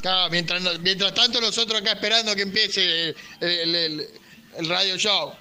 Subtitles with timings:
[0.00, 4.08] Claro, mientras, mientras tanto nosotros acá esperando que empiece el, el-
[4.68, 5.32] radio show.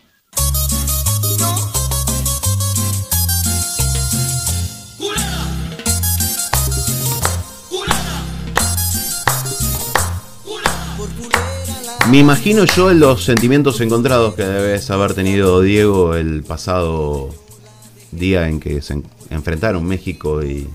[12.10, 17.30] Me imagino yo los sentimientos encontrados que debes haber tenido Diego el pasado
[18.12, 20.68] día en que se en- enfrentaron México y,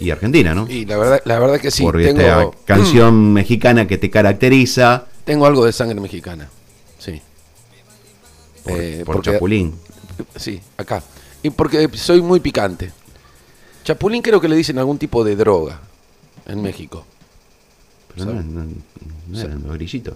[0.00, 0.66] y Argentina, ¿no?
[0.68, 5.06] Y la verdad, la verdad que sí, Por tengo, esta canción mexicana que te caracteriza
[5.24, 6.48] tengo algo de sangre mexicana.
[6.98, 7.20] Sí.
[8.64, 9.74] por, Eh, por porque- Chapulín.
[10.36, 11.02] Sí, acá.
[11.42, 12.92] Y porque soy muy picante.
[13.84, 15.80] Chapulín creo que le dicen algún tipo de droga
[16.46, 17.04] en México.
[18.14, 18.66] Pero no, no-
[19.28, 20.14] no eran los grillitos.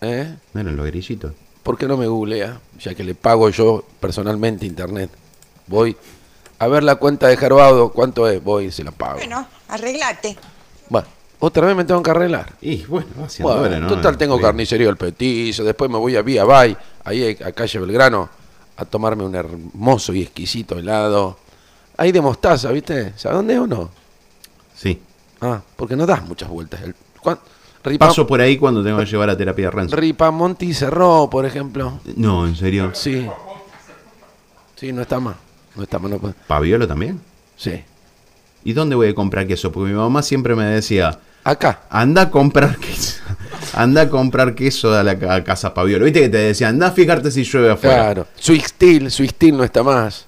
[0.00, 0.34] ¿Eh?
[0.54, 1.32] No eran los grillitos.
[1.62, 2.60] ¿Por qué no me googlea?
[2.80, 5.10] Ya que le pago yo personalmente internet.
[5.66, 5.94] Voy
[6.60, 8.42] a ver la cuenta de Gervado, ¿cuánto es?
[8.44, 9.16] Voy y se la pago.
[9.16, 10.36] Bueno, arreglate.
[10.90, 11.08] Bueno,
[11.40, 12.52] otra vez me tengo que arreglar.
[12.60, 13.88] Y bueno, va haciendo Bueno, hora, ¿no?
[13.88, 14.46] total tengo Bien.
[14.46, 18.28] carnicería El Petizo, después me voy a Vía Bay, ahí a calle Belgrano,
[18.76, 21.38] a tomarme un hermoso y exquisito helado.
[21.96, 23.14] Ahí de mostaza, ¿viste?
[23.16, 23.90] ¿Sabes dónde es o no?
[24.76, 25.00] Sí.
[25.40, 26.82] Ah, porque no das muchas vueltas.
[26.82, 27.38] El- ¿cuán-
[27.82, 29.96] Ripa- Paso por ahí cuando tengo que llevar a terapia de Renzo.
[29.96, 32.00] Ripamonti cerró, por ejemplo.
[32.16, 32.90] No, en serio.
[32.94, 33.26] Sí.
[34.76, 35.36] Sí, no está más.
[35.76, 37.20] No ¿Paviolo también?
[37.56, 37.82] Sí.
[38.64, 39.72] ¿Y dónde voy a comprar queso?
[39.72, 41.82] Porque mi mamá siempre me decía, Acá.
[41.88, 43.20] anda a comprar queso.
[43.72, 46.04] Anda a comprar queso a la a casa Paviolo.
[46.04, 47.96] ¿Viste que te decía, anda a fijarte si llueve afuera?
[47.96, 48.26] Claro.
[48.34, 50.26] Swixtil, Swixtil no está más.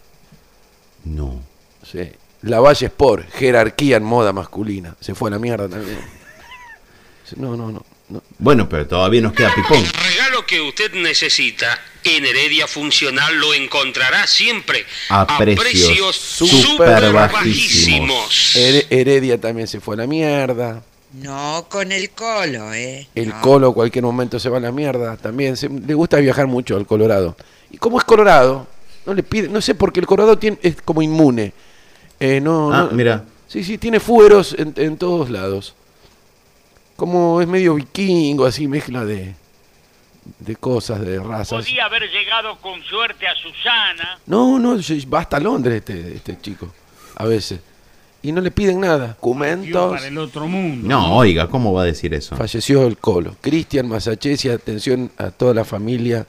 [1.05, 1.41] No.
[1.83, 2.13] Sí.
[2.43, 4.95] La Valle Sport, jerarquía en moda masculina.
[5.01, 5.99] Se fue a la mierda también.
[7.37, 7.83] No, no, no.
[8.13, 8.23] No.
[8.39, 9.79] Bueno, pero todavía nos queda pipón.
[9.79, 18.55] El regalo que usted necesita en Heredia Funcional lo encontrará siempre A precios súper bajísimos.
[18.57, 20.83] Her- Heredia también se fue a la mierda.
[21.15, 23.07] No con el colo, ¿eh?
[23.15, 23.41] El No.
[23.43, 25.17] Colo cualquier momento se va a la mierda.
[25.17, 27.37] También se- le gusta viajar mucho al Colorado.
[27.71, 28.67] Y como es Colorado,
[29.05, 31.53] no le pide, no sé, porque el Colorado tiene, es como inmune.
[32.19, 33.25] Eh, no, Ah, no- mira.
[33.47, 35.75] Sí, sí, tiene fueros en, en todos lados.
[37.03, 39.35] Como es medio vikingo, así mezcla de,
[40.39, 41.65] de cosas, de razas.
[41.65, 44.21] Podía haber llegado con suerte a Susana.
[44.25, 44.77] No, no,
[45.13, 46.73] va hasta Londres este, este chico,
[47.17, 47.59] a veces.
[48.23, 49.09] Y no le piden nada.
[49.09, 49.95] Documentos.
[49.95, 50.87] para el otro mundo.
[50.87, 52.37] No, oiga, ¿cómo va a decir eso?
[52.37, 53.35] Falleció el colo.
[53.41, 56.25] Cristian Masachesi, atención a toda la familia.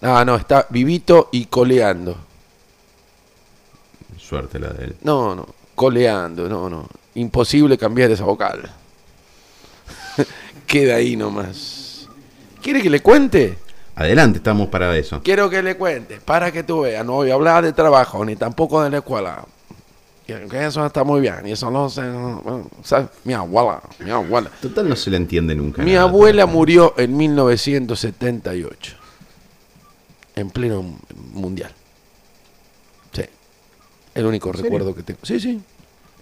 [0.00, 2.16] Ah, no, está vivito y coleando.
[4.18, 4.96] Suerte la de él.
[5.02, 6.88] No, no, coleando, no, no.
[7.16, 8.72] Imposible cambiar esa vocal.
[10.66, 12.08] Queda ahí nomás.
[12.62, 13.58] ¿Quiere que le cuente?
[13.96, 15.20] Adelante, estamos para eso.
[15.22, 17.04] Quiero que le cuente, para que tú veas.
[17.04, 19.44] No voy a hablar de trabajo, ni tampoco de la escuela.
[20.26, 21.46] Que eso está muy bien.
[21.46, 23.08] Y eso no bueno, ¿sabes?
[23.24, 24.50] Mi abuela, mi abuela.
[24.60, 25.82] Total no se le entiende nunca.
[25.82, 26.04] Mi nada.
[26.04, 28.96] abuela murió en 1978.
[30.36, 30.96] En pleno mu-
[31.34, 31.70] mundial.
[33.12, 33.22] Sí.
[34.14, 35.20] El único recuerdo que tengo.
[35.22, 35.60] Sí, sí.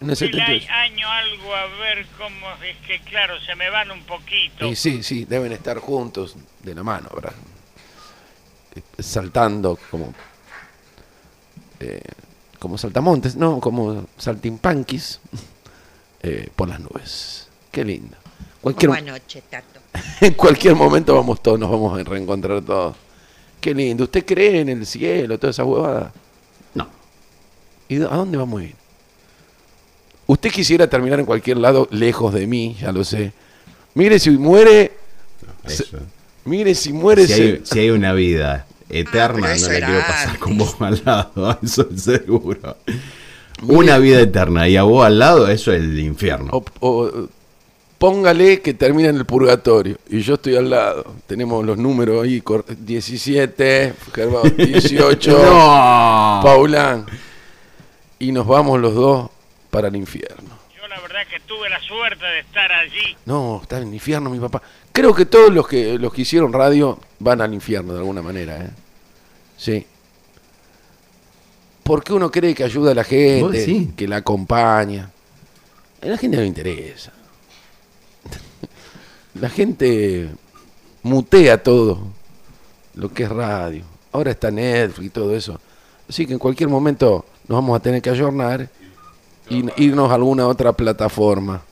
[0.03, 0.67] En el El 78.
[0.71, 4.67] a- año algo, a ver cómo es que, claro, se me van un poquito.
[4.67, 7.33] Y sí, sí, deben estar juntos de la mano, ¿verdad?
[8.75, 10.13] Eh, Saltando como.
[11.81, 12.01] eh,
[12.59, 15.21] como saltamontes, no, como saltimpanquis
[16.23, 17.49] eh, por las nubes.
[17.71, 18.17] Qué lindo.
[18.61, 19.81] Cualquier, Como anoche, Tato.
[20.21, 22.97] en cualquier momento vamos todos, nos vamos a reencontrar todos.
[23.61, 24.05] Qué lindo.
[24.05, 26.13] ¿Usted cree en el cielo, toda esa huevada?
[26.75, 26.89] No.
[27.89, 28.75] ¿Y a dónde vamos a ir?
[30.27, 33.33] Usted quisiera terminar en cualquier lado lejos de mí, ya lo sé.
[33.95, 34.93] Mire si muere,
[36.45, 37.27] mire si muere.
[37.27, 40.41] Si se- hay, si hay una vida eterna, pero no la era quiero pasar antes.
[40.41, 42.77] con vos al lado, eso es seguro.
[43.69, 46.51] Una vida eterna y a vos al lado, eso es el infierno.
[46.53, 47.29] o- o-
[47.99, 51.05] póngale que termina en el purgatorio y yo estoy al lado.
[51.27, 56.41] Tenemos los números ahí, cor- 17, Gervao, 18, ¡No!
[56.43, 57.07] Paulán.
[58.19, 59.31] Y nos vamos los dos
[59.73, 60.51] para el infierno.
[60.77, 63.17] Yo la verdad que tuve la suerte de estar allí.
[63.25, 64.61] No, está en el infierno mi papá.
[64.93, 68.59] Creo que todos los que los que hicieron radio van al infierno de alguna manera,
[68.59, 68.69] ¿eh?
[69.57, 69.87] Sí.
[71.83, 75.11] Porque uno cree que ayuda a la ¿Vos gente, que la acompaña.
[76.03, 77.11] A la gente no le interesa.
[79.41, 80.29] La gente
[81.03, 82.09] mutea todo
[82.95, 83.83] lo que es radio.
[84.13, 85.59] Ahora está Netflix y todo eso.
[86.07, 88.69] Así que en cualquier momento nos vamos a tener que ayornar
[89.49, 91.63] y irnos a alguna otra plataforma.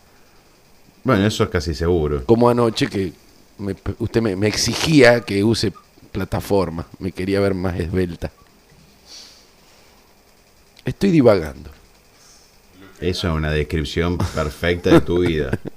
[1.04, 2.24] Bueno, eso es casi seguro.
[2.26, 3.12] Como anoche que
[3.58, 5.72] me- usted me, me exigía que use
[6.12, 8.30] plataforma, me quería ver más esbelta.
[10.84, 11.70] Estoy divagando.
[13.00, 15.58] Eso es una descripción perfecta de tu vida.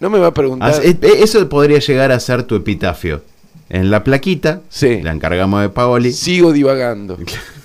[0.00, 0.84] No me va a preguntar.
[0.84, 3.22] Eh, eh, Eso podría llegar a ser tu epitafio.
[3.68, 5.00] En la plaquita, Sí.
[5.00, 6.12] la encargamos de Paoli.
[6.12, 7.16] Sigo divagando.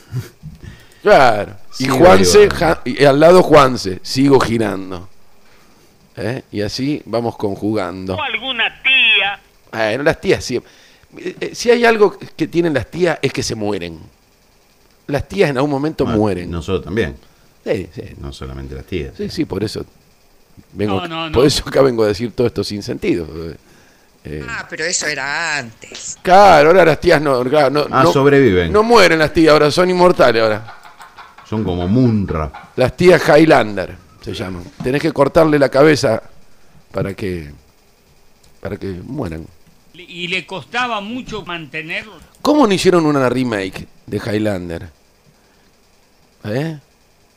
[1.01, 1.53] Claro.
[1.79, 5.07] Y Sigo Juanse, ja- y al lado Juanse, sigo girando.
[6.15, 6.41] ¿Eh?
[6.51, 8.15] Y así vamos conjugando.
[8.15, 9.39] O alguna tía.
[9.71, 10.71] Bueno, las tías siempre.
[11.17, 13.99] eh, eh, Si hay algo que tienen las tías es que se mueren.
[15.07, 16.51] Las tías en algún momento Bueno, mueren.
[16.51, 17.15] Nosotros también,
[17.63, 19.13] Sí, sí, no solamente las tías.
[19.15, 19.85] sí, sí, por eso.
[20.73, 21.31] Vengo, No, no, no.
[21.33, 23.27] Por eso acá vengo a decir todo esto sin sentido.
[24.25, 26.17] Eh, Ah, pero eso era antes.
[26.21, 28.73] claro, ahora las tías no, claro, no, Ah, no- sobreviven.
[28.73, 30.76] no mueren las tías, ahora son inmortales ahora.
[31.49, 32.71] Son como Munra.
[32.75, 34.63] Las tías Highlander se llaman.
[34.83, 36.21] Tenés que cortarle la cabeza
[36.91, 37.51] para que
[38.59, 39.45] para que mueran.
[39.93, 42.13] Y le costaba mucho mantenerlo.
[42.41, 44.89] ¿Cómo no hicieron una remake de Highlander?
[46.43, 46.77] ¿Eh?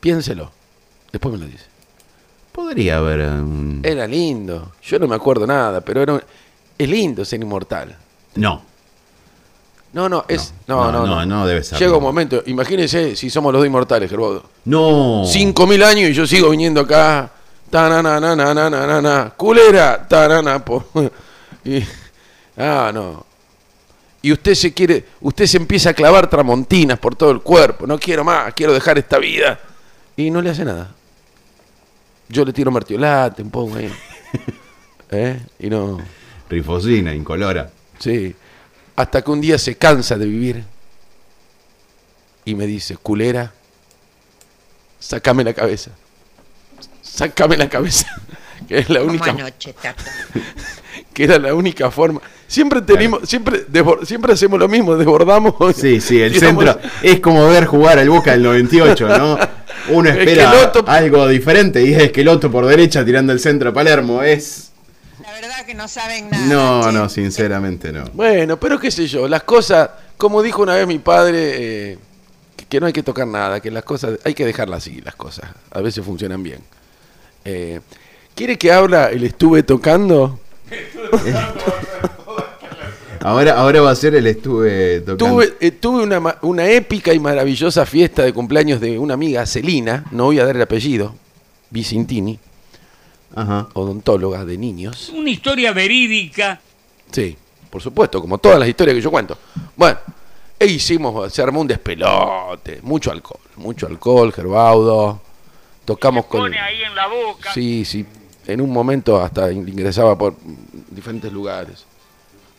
[0.01, 0.51] Piénselo.
[1.13, 1.65] Después me lo dice.
[2.53, 3.21] Podría haber.
[3.29, 4.73] um, Era lindo.
[4.83, 6.23] Yo no me acuerdo nada, pero era un-
[6.79, 7.97] es lindo ser inmortal.
[8.37, 8.63] No,
[9.93, 10.55] No, no, es.
[10.69, 11.79] No, No, no, no, no debe ser.
[11.79, 14.45] Llega un momento, imagínense si somos los dos inmortales, Gerbodo.
[14.65, 15.25] no.
[15.27, 17.31] Cinco mil años y yo sigo viniendo acá.
[17.71, 20.85] Tanananananana, culera, tanana, po.
[21.65, 21.85] Y,
[22.57, 23.27] ah, no.
[24.23, 27.87] Y usted se quiere, usted se empieza a clavar tramontinas por todo el cuerpo.
[27.87, 29.59] No quiero más, quiero dejar esta vida.
[30.17, 30.91] Y no le hace nada.
[32.29, 33.93] Yo le tiro martiolate, un poco ahí.
[35.11, 35.41] ¿Eh?
[35.59, 35.99] Y no.
[36.49, 37.71] Rifosina, incolora.
[37.99, 38.35] Sí.
[39.01, 40.63] Hasta que un día se cansa de vivir
[42.45, 43.53] y me dice, culera,
[44.99, 45.91] sácame la cabeza.
[47.03, 48.07] Sácame la cabeza.
[48.69, 49.35] Que es la única,
[51.15, 52.21] que era la única forma.
[52.47, 53.65] Siempre tenemos, siempre,
[54.05, 55.55] siempre hacemos lo mismo, desbordamos.
[55.77, 56.79] Sí, sí, el centro.
[57.03, 59.39] Es como ver jugar al Boca del 98, ¿no?
[59.89, 64.23] Uno espera Esqueloto- algo diferente y es Esqueloto por derecha tirando el centro a Palermo.
[64.23, 64.70] Es.
[65.41, 66.47] Verdad que no saben nada.
[66.47, 66.93] No, che.
[66.93, 68.05] no, sinceramente no.
[68.13, 71.99] Bueno, pero qué sé yo, las cosas, como dijo una vez mi padre, eh,
[72.69, 75.51] que, no hay que tocar nada, que las cosas, hay que dejarlas así, las cosas.
[75.71, 76.61] A veces funcionan bien.
[77.45, 77.81] Eh,
[78.35, 80.39] ¿Quiere que habla el estuve tocando?
[83.23, 85.27] Ahora, ahora va a ser el estuve tocando.
[85.27, 89.45] Tuve, eh, tuve una, ma- una épica y maravillosa fiesta de cumpleaños de una amiga,
[89.45, 91.15] Celina, no voy a dar el apellido,
[91.69, 92.39] Vicentini,
[93.35, 93.69] Ajá.
[93.75, 95.11] odontóloga de niños.
[95.15, 96.61] Una historia verídica.
[97.11, 97.37] Sí,
[97.71, 99.39] por supuesto, como todas las historias que yo cuento.
[99.77, 99.99] Bueno,
[100.59, 105.21] e hicimos, se armó un despelote, mucho alcohol, mucho alcohol, gerbaudo,
[105.85, 106.41] tocamos con...
[106.41, 107.53] Pone ahí en la boca.
[107.53, 108.05] Sí, sí,
[108.47, 110.37] en un momento hasta ingresaba por
[110.91, 111.87] diferentes lugares.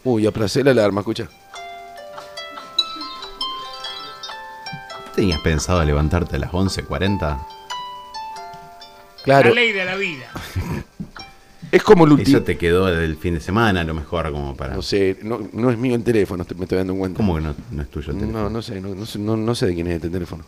[0.03, 1.29] Uy, aplacé la alarma, escucha.
[5.15, 7.60] ¿Tenías pensado levantarte a las 11.40?
[9.23, 10.31] Claro, La ley de la vida.
[11.71, 12.38] es como el último...
[12.38, 14.73] Eso te quedó del fin de semana, a lo mejor, como para.
[14.75, 17.18] No sé, no, no es mío el teléfono, me estoy dando cuenta.
[17.18, 18.44] ¿Cómo que no, no es tuyo el teléfono?
[18.44, 20.44] No, no sé, no, no sé, no, no sé de quién es este teléfono.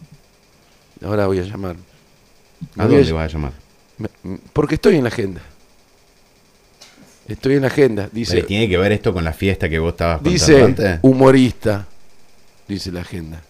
[1.04, 1.75] Ahora voy a llamar.
[2.78, 3.54] ¿A a- dónde vas a llamar?
[4.54, 5.42] Porque estoy en la agenda.
[7.28, 8.10] Estoy en la agenda.
[8.12, 11.00] Dice, Pero ¿Tiene que ver esto con la fiesta que vos estabas contando dice antes?
[11.04, 11.88] humorista.
[12.68, 13.42] Dice la agenda.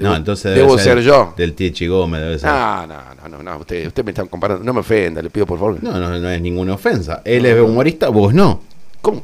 [0.00, 1.34] No, entonces debo ser yo.
[1.36, 2.48] Del Tichi Gómez debe ser.
[2.48, 4.64] No, no, no, no, no, usted, usted me está comparando.
[4.64, 5.82] No me ofenda, le pido por favor.
[5.82, 7.20] No, no, no es ninguna ofensa.
[7.24, 8.62] Él es humorista, vos no.
[9.02, 9.22] ¿Cómo?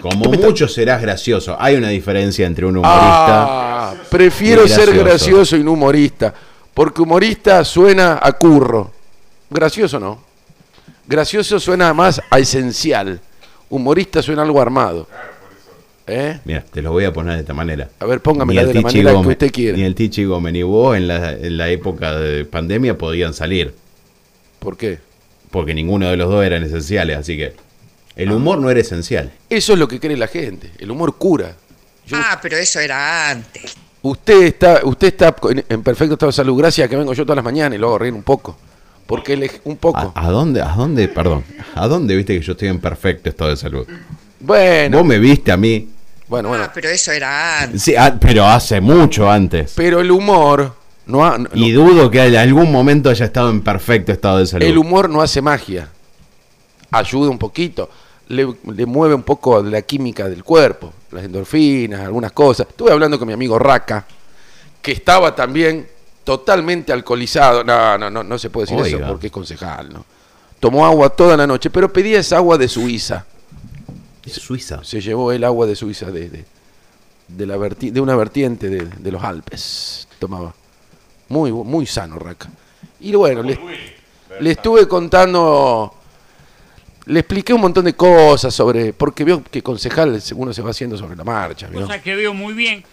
[0.00, 1.56] Como mucho serás gracioso.
[1.58, 3.90] Hay una diferencia entre un humorista.
[3.90, 5.56] Ah, prefiero ser gracioso.
[5.56, 6.32] y no humorista.
[6.72, 8.92] Porque humorista suena a curro.
[9.50, 10.18] Gracioso no.
[11.06, 13.20] Gracioso suena más a esencial.
[13.68, 15.08] Humorista suena algo armado.
[16.08, 16.38] ¿Eh?
[16.44, 17.88] Mira, te lo voy a poner de esta manera.
[17.98, 19.76] A ver, póngamela el de la manera que usted quiera.
[19.76, 23.74] Ni el Tichi Gómez ni vos en la, en la época de pandemia podían salir.
[24.60, 25.00] ¿Por qué?
[25.50, 27.16] Porque ninguno de los dos eran esenciales.
[27.18, 27.54] Así que
[28.14, 28.34] el Ah.
[28.36, 29.32] humor no era esencial.
[29.50, 30.70] Eso es lo que cree la gente.
[30.78, 31.56] El humor cura.
[32.06, 33.74] Yo- Ah, pero eso era antes.
[34.02, 36.56] usted está, usted está en, en perfecto estado de salud.
[36.56, 38.56] Gracias a que vengo yo todas las mañanas y lo hago reír un poco.
[39.08, 40.12] Porque él es un poco.
[40.14, 41.42] ¿A, a dónde, ¿A dónde, perdón?
[41.74, 43.86] ¿A dónde viste que yo estoy en perfecto estado de salud?
[44.38, 45.88] Bueno, Vos me viste a mí.
[46.28, 46.64] Bueno, bueno.
[46.64, 47.82] Ah, pero eso era antes.
[47.82, 49.72] Sí, ah, pero hace mucho antes.
[49.76, 50.74] Pero el humor
[51.06, 54.46] no, ha- no- Y dudo que en algún momento haya estado en perfecto estado de
[54.46, 54.64] salud.
[54.66, 55.88] El humor no hace magia.
[56.90, 57.90] Ayuda un poquito.
[58.28, 60.92] Le, le mueve un poco la química del cuerpo.
[61.12, 62.66] Las endorfinas, algunas cosas.
[62.68, 64.04] Estuve hablando con mi amigo Raca,
[64.82, 65.86] que estaba también
[66.24, 67.62] totalmente alcoholizado.
[67.62, 68.98] No, no, no, no se puede decir Oiga.
[68.98, 70.04] eso porque es concejal, ¿no?
[70.58, 73.24] Tomó agua toda la noche, pero pedía esa agua de Suiza.
[74.30, 74.82] Suiza.
[74.84, 76.44] Se llevó el agua de Suiza de, de,
[77.28, 80.08] de la verti- de una vertiente de, de los Alpes.
[80.18, 80.54] tomaba.
[81.28, 82.48] Muy, muy sano, Raca.
[83.00, 83.58] Y bueno, le,
[84.40, 85.92] le estuve contando,
[87.06, 90.96] le expliqué un montón de cosas sobre, porque veo que concejal uno se va haciendo
[90.96, 91.80] sobre la marcha, ¿vio?
[91.82, 92.84] Cosa que veo muy bien.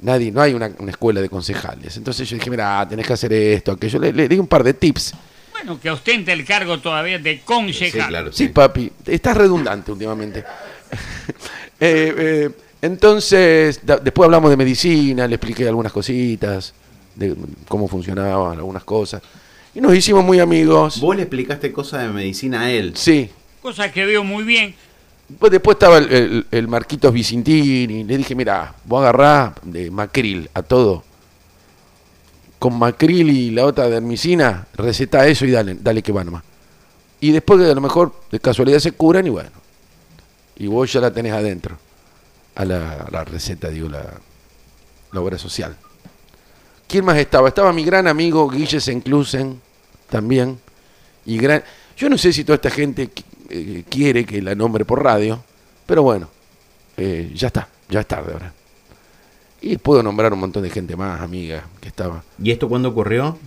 [0.00, 1.96] Nadie, no hay una, una escuela de concejales.
[1.96, 3.98] Entonces yo dije, mira, tenés que hacer esto, aquello.
[3.98, 5.14] Le, le di un par de tips.
[5.50, 8.02] Bueno, que ostenta el cargo todavía de concejal.
[8.02, 8.32] Sí, claro.
[8.32, 10.44] Sí, papi, estás redundante últimamente.
[11.80, 12.50] Eh, eh,
[12.82, 16.74] entonces, da- después hablamos de medicina, le expliqué algunas cositas,
[17.14, 17.36] de
[17.68, 19.22] cómo funcionaban algunas cosas.
[19.76, 21.00] Y nos hicimos muy amigos.
[21.00, 22.94] Vos le explicaste cosas de medicina a él.
[22.96, 23.30] Sí.
[23.62, 24.74] Cosa que veo muy bien.
[25.38, 28.02] Pues después estaba el, el- el Marquitos Vicintini.
[28.02, 31.04] Le dije, mira, vos agarrás de macril a todo.
[32.58, 36.42] Con macril y la otra de hermicina, receta eso y dale, dale que va nomás.
[37.20, 39.50] Y después que a lo mejor de casualidad se curan y bueno.
[40.58, 41.78] Y vos ya la tenés adentro.
[42.54, 44.04] A la, a la receta, digo, la,
[45.12, 45.76] la obra social.
[46.88, 47.48] ¿Quién más estaba?
[47.48, 49.60] Estaba mi gran amigo Guille Senclusen,
[50.08, 50.58] también.
[51.24, 51.62] Y gran...
[51.96, 53.10] Yo no sé si toda esta gente
[53.50, 55.42] eh, quiere que la nombre por radio,
[55.86, 56.28] pero bueno,
[56.96, 58.52] eh, ya está, ya es tarde ahora.
[59.60, 62.22] Y puedo nombrar un montón de gente más, amiga, que estaba.
[62.42, 63.38] ¿Y esto cuándo ocurrió?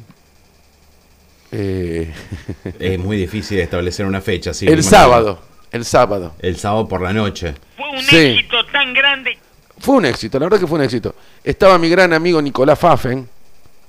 [1.52, 2.14] Eh,
[2.80, 4.54] Es muy difícil establecer una fecha.
[4.54, 5.40] sí, el sábado,
[5.72, 6.34] el sábado.
[6.40, 7.56] El sábado por la noche.
[7.78, 8.18] Fue un Sí.
[8.18, 9.38] éxito tan grande.
[9.80, 11.16] Fue un éxito, la verdad que fue un éxito.
[11.44, 13.28] Estaba mi gran amigo Nicolás Fafen,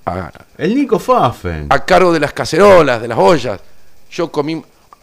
[0.06, 1.66] a, El Nico Fafen.
[1.68, 3.60] a cargo de las cacerolas, de las ollas.
[4.10, 4.62] Yo comí,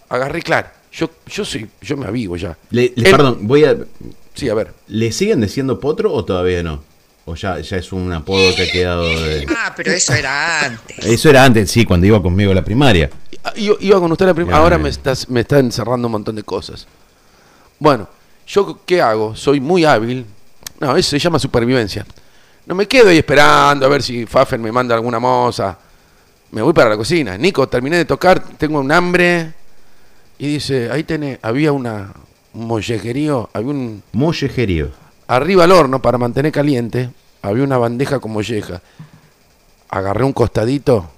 [0.10, 2.58] agarré, claro, yo, yo soy, yo me avivo ya.
[2.72, 3.76] Le- perdón, voy a.
[4.34, 4.74] Sí, a ver.
[4.88, 6.84] ¿Le siguen diciendo potro o todavía no?
[7.26, 9.46] ¿O ya, ya es un apodo que ha quedado de.?
[9.56, 11.06] Ah, pero eso era antes.
[11.06, 13.10] Eso era antes, sí, cuando iba conmigo a la primaria.
[13.56, 14.58] Yo iba con usted la primera.
[14.58, 16.88] Ahora me, estás, me está encerrando un montón de cosas.
[17.78, 18.08] Bueno,
[18.48, 19.36] yo qué hago?
[19.36, 20.26] Soy muy hábil.
[20.80, 22.06] No, eso se llama supervivencia.
[22.66, 25.78] No me quedo ahí esperando a ver si Fafen me manda alguna moza.
[26.52, 27.38] Me voy para la cocina.
[27.38, 29.54] Nico, terminé de tocar, tengo un hambre.
[30.38, 32.14] Y dice, ahí tenés, había una,
[32.54, 34.90] un mollejerío, había un, Mollejerío.
[35.28, 37.10] arriba al horno para mantener caliente,
[37.42, 38.82] había una bandeja con molleja.
[39.90, 41.10] Agarré un costadito,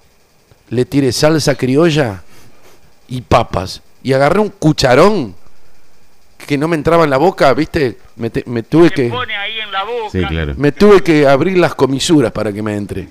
[0.72, 2.22] le tiré salsa criolla
[3.08, 3.82] y papas.
[4.02, 5.34] Y agarré un cucharón
[6.46, 7.98] que no me entraba en la boca, ¿viste?
[8.16, 10.10] Me, te- me tuve Se que pone ahí en la boca.
[10.10, 10.54] Sí, claro.
[10.56, 13.08] me tuve que abrir las comisuras para que me entre.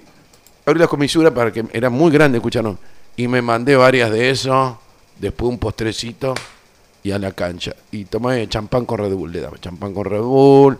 [0.65, 2.77] Abrí las comisuras para que era muy grande el cucharón
[3.15, 4.79] y me mandé varias de eso,
[5.19, 6.33] después un postrecito
[7.03, 7.73] y a la cancha.
[7.91, 10.77] Y tomé champán con Red Bull, le daba champán con Red Bull,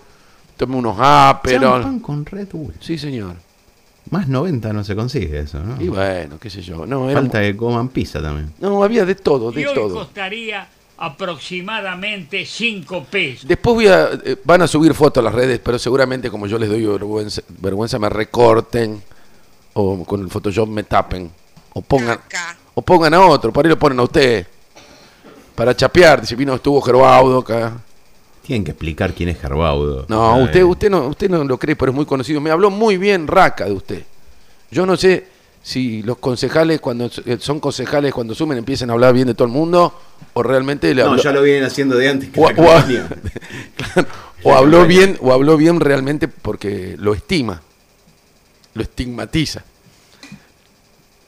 [0.57, 1.81] tomé unos Aperol.
[1.81, 2.73] Champán con Red Bull.
[2.79, 3.35] Sí, señor.
[4.09, 5.81] Más 90 no se consigue eso, ¿no?
[5.81, 6.85] Y bueno, qué sé yo.
[6.85, 8.51] No, era Falta que coman pizza también.
[8.59, 9.93] no había de todo, de Y hoy todo.
[9.93, 10.67] costaría
[10.97, 13.47] aproximadamente 5 pesos.
[13.47, 16.57] Después voy a, eh, van a subir fotos a las redes, pero seguramente como yo
[16.57, 19.01] les doy vergüenza, vergüenza me recorten
[19.73, 21.31] o con el Photoshop me tapen
[21.73, 22.57] o pongan Caca.
[22.73, 24.45] o pongan a otro, por ahí lo ponen a usted
[25.55, 27.77] para chapear, dice vino estuvo Gerbaudo acá.
[28.45, 30.05] Tienen que explicar quién es Gerbaudo.
[30.09, 30.43] No, Ay.
[30.45, 32.41] usted usted no usted no lo cree, pero es muy conocido.
[32.41, 34.03] Me habló muy bien Raca de usted.
[34.71, 35.27] Yo no sé
[35.63, 39.45] si los concejales cuando eh, son concejales cuando sumen empiezan a hablar bien de todo
[39.47, 39.93] el mundo
[40.33, 43.07] o realmente le No, ya lo vienen haciendo de antes que o, la o- campaña.
[43.75, 44.07] Claro,
[44.43, 47.61] o habló bien o habló bien realmente porque lo estima
[48.73, 49.63] lo estigmatiza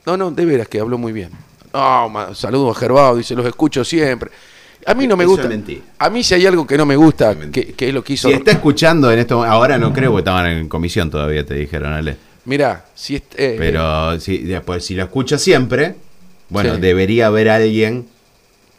[0.07, 1.29] no no de veras que habló muy bien
[1.71, 4.31] no ma- saludos a Gerbaudo dice los escucho siempre
[4.85, 5.49] a mí no me gusta
[5.99, 8.27] a mí si hay algo que no me gusta que, que es lo que hizo
[8.27, 11.93] Si está escuchando en esto, ahora no creo que estaban en comisión todavía, te dijeron,
[11.93, 12.17] Ale.
[12.45, 15.95] mira si est- eh, Pero si, después, si lo escucha siempre,
[16.49, 16.81] bueno, Sí.
[16.81, 18.07] debería haber alguien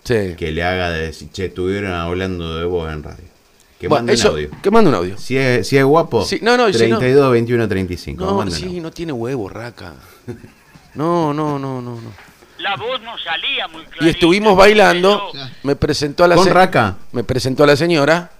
[0.04, 0.34] sí.
[0.36, 3.24] que le haga de decir, che, estuvieron hablando de vos en radio.
[3.80, 4.50] Que Bueno, mande eso- un audio.
[4.62, 6.98] que mande un audio Si es, si es guapo, Sí, no, no, y si no-
[6.98, 8.24] 32, 21, 35.
[8.44, 9.94] no sí no tiene huevo Raca
[10.94, 12.12] no no no no no
[12.64, 14.04] La voz no salía muy clarita.
[14.06, 15.30] y estuvimos bailando
[15.62, 16.96] me presentó a la ¿Con se- Raca?
[17.12, 18.30] me presentó a la señora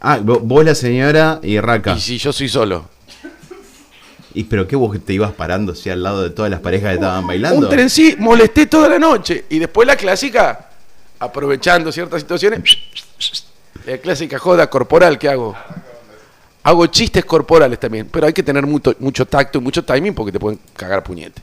[0.00, 1.94] Ah, vo- vos la señora y Raca.
[1.96, 2.88] y si yo soy solo
[4.34, 6.94] ¿Y pero qué vos te ibas parando así al lado de todas las parejas que
[6.96, 7.58] estaban bailando?
[7.66, 9.44] Un tren sí, molesté toda la noche.
[9.50, 10.68] Y después la clásica,
[11.18, 12.60] aprovechando ciertas situaciones,
[13.86, 15.56] la clásica joda corporal que hago.
[16.62, 20.30] Hago chistes corporales también, pero hay que tener mucho, mucho tacto y mucho timing porque
[20.30, 21.42] te pueden cagar puñete.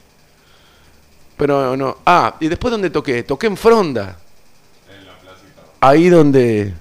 [1.38, 1.98] Pero no.
[2.06, 4.18] Ah, y después donde toqué, toqué en Fronda.
[5.80, 6.74] Ahí donde,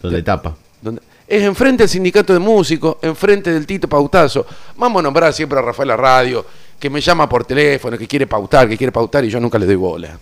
[0.00, 0.54] Donde tapa.
[0.80, 4.46] donde- es enfrente del sindicato de músicos, enfrente del Tito Pautazo.
[4.76, 6.44] Vamos a nombrar siempre a Rafael Radio,
[6.78, 9.66] que me llama por teléfono, que quiere pautar, que quiere pautar y yo nunca le
[9.66, 10.16] doy bola.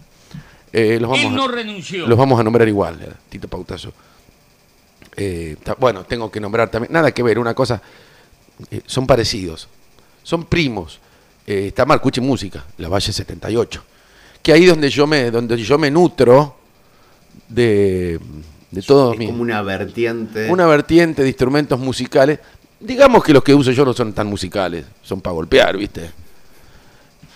[0.72, 2.06] Eh, los, vamos Él no a, renunció.
[2.06, 3.92] los vamos a nombrar igual, eh, Tito Pautazo.
[5.16, 7.82] Eh, ta- bueno, tengo que nombrar también, nada que ver, una cosa,
[8.70, 9.68] eh, son parecidos.
[10.22, 11.00] son primos.
[11.50, 13.82] Eh, está Marcuche Música, la Valle 78.
[14.40, 16.54] Que ahí donde yo me, donde yo me nutro
[17.48, 18.20] de,
[18.70, 20.48] de todos Es mis- como una vertiente.
[20.48, 22.38] una vertiente de instrumentos musicales.
[22.78, 26.12] Digamos que los que uso yo no son tan musicales, son para golpear, ¿viste?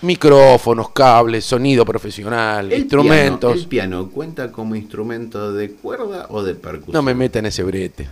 [0.01, 3.51] Micrófonos, cables, sonido profesional, El instrumentos.
[3.51, 6.93] Piano, ¿El piano cuenta como instrumento de cuerda o de percusión?
[6.93, 8.07] No me meta en ese brete.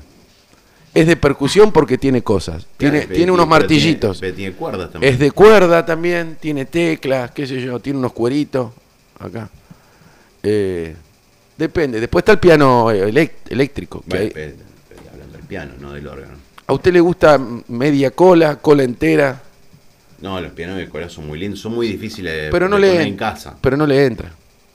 [0.94, 2.68] Es de percusión porque tiene cosas.
[2.78, 4.20] Tiene, Claro, tiene pero unos martillitos.
[4.20, 5.14] Tiene, cuerdas también.
[5.14, 8.72] Es de cuerda también, tiene teclas, qué sé yo, tiene unos cueritos
[9.20, 9.50] acá.
[10.44, 10.96] Eh,
[11.58, 12.00] depende.
[12.00, 14.02] Después está el piano eh, eléctrico.
[14.02, 14.54] que Bueno, hay-
[15.12, 16.34] hablando del piano, no del órgano.
[16.68, 19.42] ¿A usted le gusta media cola, cola entera?
[20.22, 22.82] No, los pianos de cola son muy lindos, son muy difíciles de, Pero no de
[22.84, 23.58] le, poner en casa.
[23.60, 24.32] Pero no le entra.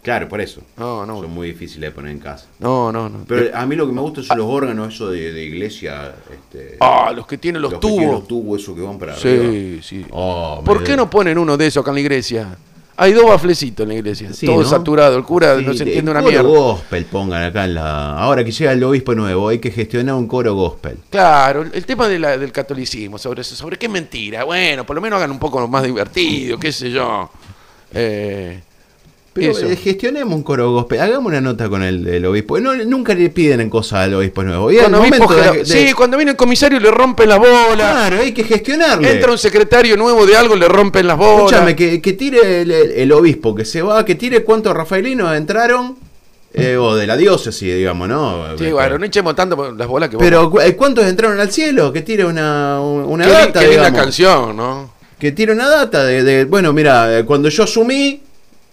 [0.09, 0.63] Claro, por eso.
[0.79, 1.21] No, no.
[1.21, 2.47] Son muy difíciles de poner en casa.
[2.61, 3.25] No, no, no.
[3.29, 6.15] Pero a mí lo que me gusta son los órganos, eso de, de iglesia.
[6.33, 8.15] Este, ah, los que tienen los, que tienen tubos.
[8.21, 9.51] los tubos, esos que van para arriba.
[9.53, 10.07] Sí, sí.
[10.11, 12.57] Oh, ¿Por qué no ponen uno de esos acá en la iglesia?
[13.01, 14.33] Hay dos baflecitos en la iglesia.
[14.33, 14.69] Sí, todo ¿no?
[14.69, 15.17] saturado.
[15.19, 16.49] El cura Sí, no se de- entiende una coro mierda.
[16.49, 18.19] gospel pongan acá en la.
[18.19, 20.97] Ahora que llega el obispo nuevo, hay que gestionar un coro gospel.
[21.11, 24.45] Claro, el tema de la- del catolicismo, sobre eso, sobre qué mentira.
[24.45, 27.31] Bueno, por lo menos hagan un poco más divertido, qué sé yo.
[27.93, 28.63] Eh,
[29.35, 29.67] Pero eso.
[29.67, 31.01] eh, gestionemos un coro gospel.
[31.01, 32.59] Hagamos una nota con el, obispo.
[32.59, 34.73] No, nunca le piden en cosas al obispo nuevo.
[34.73, 37.75] Y Cuando obispo de- gera- de- Sí, cuando viene el comisario le rompen las bolas.
[37.77, 39.13] Claro, hay que gestionarle.
[39.13, 41.39] Entra un secretario nuevo de algo, le rompen las bolas.
[41.53, 45.97] Escúchame, que, que tire el, obispo que se va, que tire cuántos rafaelinos entraron,
[46.55, 48.57] eh, o de la diócesis, digamos, ¿no?
[48.59, 51.53] Sí, bueno, no echemos tanto por las bolas que vos- Pero eh, ¿cuántos entraron al
[51.53, 51.93] cielo?
[51.93, 54.91] Que tire una, un- una Qué, data, qué linda canción, ¿no?
[55.19, 58.23] Que tire una data de, de- bueno, mira, eh, cuando yo asumí,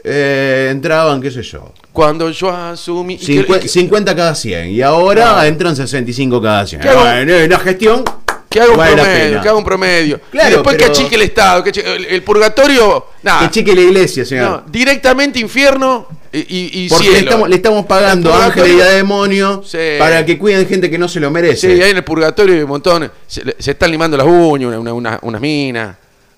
[0.08, 3.16] eh, entraban, qué sé yo, Cuando yo asumí.
[3.16, 5.44] y que- cincue- y que- 50 cada 100, y ahora Claro.
[5.48, 6.82] entran 65 cada 100.
[6.82, 7.02] ¿Qué hago?
[7.02, 8.04] Bueno, la gestión
[8.50, 10.22] Que haga un vale promedio, que haga un promedio.
[10.32, 13.42] Claro, y después pero- que achique el Estado, que achique- el, el purgatorio, nada.
[13.42, 14.50] Que chique la iglesia, señor.
[14.50, 17.30] no, directamente infierno y, y- y Porque le cielo.
[17.30, 19.78] estamos, le estamos pagando a ángeles y a demonios Sí.
[20.00, 21.76] para que cuiden gente que no se lo merece.
[21.76, 23.12] Sí, ahí en el purgatorio hay un montón.
[23.28, 25.96] Se, se están limando las uñas, una- una- unas minas.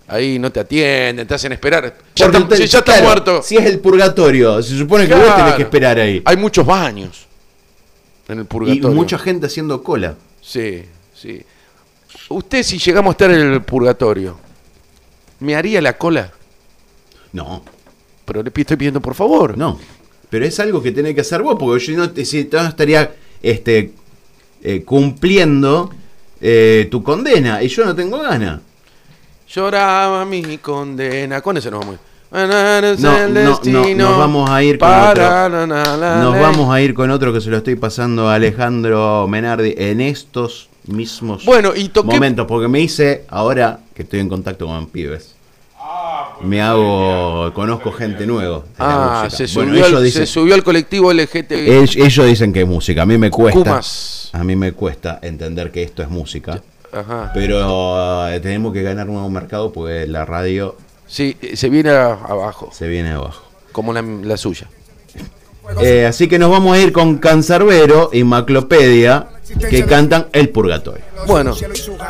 [0.09, 1.97] Ahí no te atienden, te hacen esperar.
[2.15, 3.41] Ya, está, si ya está claro, muerto.
[3.43, 6.21] Si es el purgatorio, se supone que vos tenés que esperar ahí.
[6.23, 7.25] Hay muchos baños
[8.29, 8.91] en el Y purgatorio.
[8.91, 10.15] mucha gente haciendo cola.
[10.41, 11.41] Sí, sí.
[12.29, 14.37] Usted, si llegamos a estar en el purgatorio,
[15.41, 16.31] ¿me haría la cola?
[17.33, 17.63] No,
[18.25, 19.57] Pero le estoy pidiendo por favor.
[19.57, 19.79] no.
[20.29, 23.13] Pero es algo que tenés que hacer vos, porque yo no, te- si no estaría
[23.41, 23.93] este,
[24.61, 25.89] eh, cumpliendo
[26.41, 28.59] eh, tu condena y yo no tengo ganas.
[29.53, 31.41] Lloraba mi condena.
[31.41, 31.97] Con eso nos vamos.
[32.29, 35.67] No, no, no, nos vamos a ir con otro.
[35.67, 40.01] Nos vamos a ir con otro que se lo estoy pasando a Alejandro Menardi en
[40.01, 42.15] estos mismos Bueno, y toqué.
[42.15, 45.35] momentos, porque me hice, ahora que estoy en contacto con pibes,
[46.41, 48.63] me hago, conozco gente nueva.
[48.77, 51.53] Ah, se Bueno, subió, ellos al, dicen, se subió al colectivo LGTB.
[51.53, 53.81] ellos, ellos dicen que es música, a mí me cuesta,
[54.33, 56.61] a mí me cuesta entender que esto es música,
[56.99, 57.31] Ajá.
[57.33, 60.75] pero eh, tenemos que ganar un nuevo mercado porque la radio
[61.07, 63.43] Sí, eh, se viene a- abajo, se viene abajo.
[63.71, 64.67] como la, la suya.
[65.81, 69.27] Eh, así que nos vamos a ir con Cancerbero y Maclopedia
[69.69, 71.03] que cantan El Purgatorio.
[71.27, 71.53] Bueno,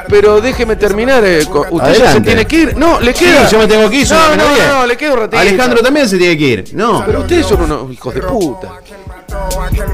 [0.09, 1.23] pero déjeme terminar.
[1.25, 2.77] eh, con- ¿Usted ya se tiene que ir?
[2.77, 3.47] No, le queda.
[3.47, 4.67] Sí, yo me tengo que ir, No, no, Javier.
[4.69, 5.37] no, le queda un ratito.
[5.39, 6.69] Alejandro también se tiene que ir.
[6.73, 8.73] No, Pero ustedes son unos hijos de puta.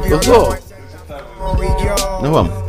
[0.10, 0.56] Los dos.
[2.22, 2.63] nos vamos.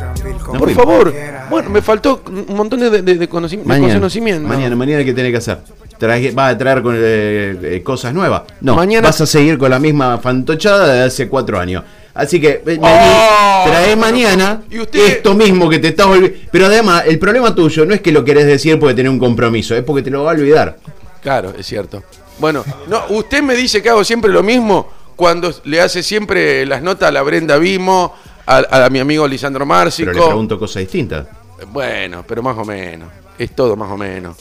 [0.59, 1.15] Por favor.
[1.51, 4.49] Bueno, me faltó un montón de, de, Mañana, conocimiento.
[4.49, 5.59] mañana, mañana, ¿qué tiene que hacer?
[5.99, 8.43] Traje- ¿Va a traer con, eh, eh, cosas nuevas?
[8.61, 11.85] No, Mañana- vas a seguir con la misma fantochada de hace cuatro años.
[12.15, 16.37] Así que, eh, Oh, trae mañana y usted- esto mismo que te estás olvidando.
[16.51, 19.75] Pero además, el problema tuyo no es que lo querés decir porque tenés un compromiso,
[19.77, 20.77] es porque te lo va a olvidar.
[21.23, 22.03] Claro, es cierto.
[22.39, 26.83] Bueno, no, usted me dice que hago siempre lo mismo cuando le hace siempre las
[26.83, 28.15] notas a la Brenda Vimo,
[28.47, 30.11] a, a mi amigo Lisandro Márcico.
[30.11, 31.27] Pero le pregunto cosas distintas.
[31.73, 33.09] Bueno, pero más o menos.
[33.39, 34.37] Es todo más o menos.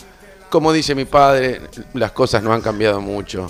[0.49, 1.61] Como dice mi padre,
[1.93, 3.47] las cosas no han cambiado mucho.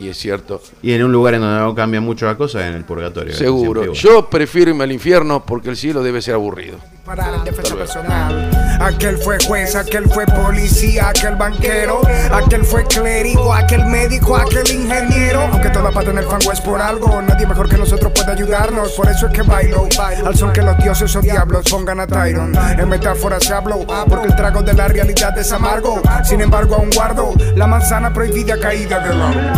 [0.00, 0.60] Y es cierto.
[0.82, 3.32] Y en un lugar en donde no cambia mucho la cosa, en el purgatorio.
[3.32, 3.92] Seguro.
[3.92, 6.78] Yo prefiero irme al infierno porque el cielo debe ser aburrido.
[7.04, 8.50] Para en defensa personal.
[8.80, 12.00] Aquel fue juez, aquel fue policía, aquel banquero,
[12.32, 15.40] aquel fue clérigo, aquel médico, aquel ingeniero.
[15.52, 18.92] Aunque toda pata en el fango es por algo, nadie mejor que nosotros puede ayudarnos.
[18.92, 19.86] Por eso es que bailo
[20.24, 22.56] al son que los dioses o diablos pongan a Tyron.
[22.56, 26.00] En metáforas hablo, porque el trago de la realidad es amargo.
[26.24, 29.52] Sin embargo, aún guardo la manzana prohibida caída del árbol.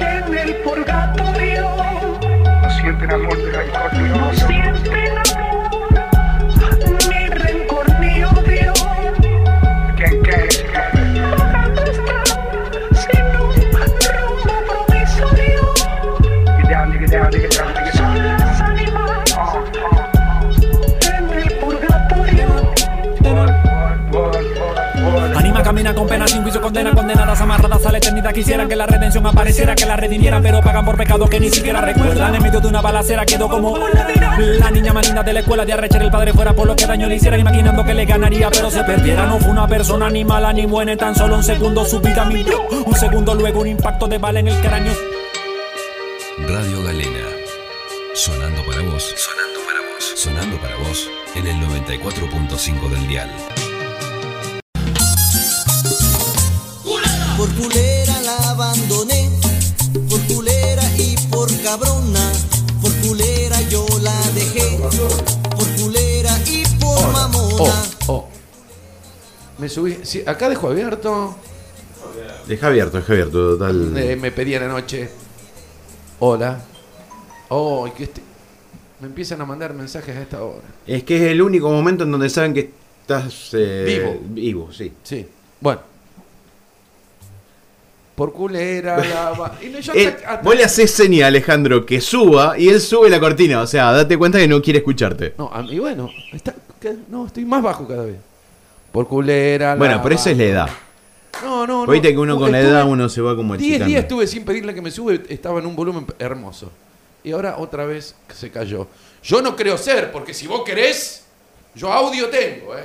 [0.00, 1.66] En el purgatorio
[2.62, 3.56] No sienten amor de
[4.08, 4.32] no
[26.60, 28.32] condena, condenadas amarradas a la eternidad.
[28.32, 31.80] Quisieran que la redención apareciera, que la redimieran, pero pagan por pecados que ni siquiera
[31.80, 32.34] recuerdan.
[32.34, 35.72] En medio de una balacera quedó como la niña más linda de la escuela de
[35.72, 38.70] arrechar el padre fuera por lo que daño le hicieran, imaginando que le ganaría, pero
[38.70, 39.26] se perdiera.
[39.26, 42.24] No fue una persona ni mala ni buena, en tan solo un segundo su vida
[42.24, 42.62] mintió.
[42.68, 44.92] Un segundo luego un impacto de bala en el cráneo.
[46.38, 47.20] Radio Galena.
[48.14, 49.14] Sonando para vos.
[49.16, 50.12] Sonando para vos.
[50.16, 53.30] Sonando para vos en el 94.5 del dial.
[57.46, 59.30] Por culera la abandoné,
[60.10, 62.32] por culera y por cabrona,
[62.82, 67.82] por culera yo la dejé, por culera y por mamona.
[68.08, 68.28] Oh, oh.
[69.58, 69.98] Me subí.
[70.02, 71.36] sí, acá dejo abierto.
[72.48, 73.96] Deja abierto, deja abierto, total.
[73.96, 75.08] Eh, me pedían anoche.
[76.18, 76.60] Hola.
[77.48, 78.22] Oh, que este-
[78.98, 80.66] me empiezan a mandar mensajes a esta hora.
[80.84, 84.20] Es que es el único momento en donde saben que estás eh, Vivo.
[84.34, 84.92] Vivo, sí.
[85.04, 85.28] Sí.
[85.60, 85.94] Bueno.
[88.16, 91.84] Por culera la y no, yo Él- hasta- hasta- vos le haces señal a Alejandro
[91.86, 93.60] que suba y él sube la cortina.
[93.60, 95.34] O sea, date cuenta que no quiere escucharte.
[95.38, 96.54] No, a mí, bueno, está,
[97.08, 98.16] no, estoy más bajo cada vez.
[98.90, 100.70] Por culera la Bueno, pero esa es la edad.
[101.44, 101.92] No, no, no.
[101.92, 103.88] Viste que uno con la edad uno se va como 10 excitando.
[103.90, 106.72] días estuve sin pedirle que me sube, estaba en un volumen hermoso.
[107.22, 108.86] Y ahora otra vez se cayó.
[109.22, 111.24] Yo no creo ser, porque si vos querés,
[111.74, 112.84] yo audio tengo, ¿eh?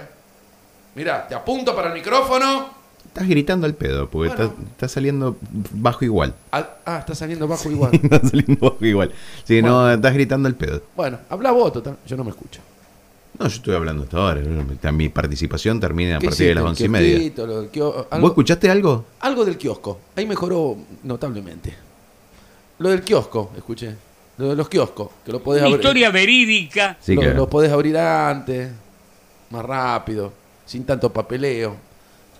[0.95, 2.80] Mirá, te apunto para el micrófono.
[3.13, 4.43] Estás gritando al pedo, porque Bueno.
[4.45, 5.35] está, está saliendo
[5.73, 6.33] bajo igual.
[6.51, 7.91] Ah, ah, está saliendo bajo igual.
[8.03, 9.11] está saliendo bajo igual.
[9.43, 10.81] Sí, no, estás gritando al pedo.
[10.95, 11.97] bueno, habla vos, total.
[12.07, 12.61] Yo no me escucho.
[13.37, 14.41] No, yo estoy hablando hasta ahora.
[14.93, 17.31] Mi participación termina a ¿Qué partir de las once y media.
[18.19, 19.05] ¿Vos escuchaste algo?
[19.19, 19.99] algo del kiosco.
[20.15, 21.73] Ahí mejoró notablemente.
[22.79, 23.93] Lo del kiosco, escuché.
[24.37, 25.81] Lo de los kioscos, que lo podés Una abrir.
[25.81, 26.97] historia verídica.
[27.01, 28.71] Sí, lo, lo podés abrir antes,
[29.49, 30.31] más rápido,
[30.65, 31.75] sin tanto papeleo.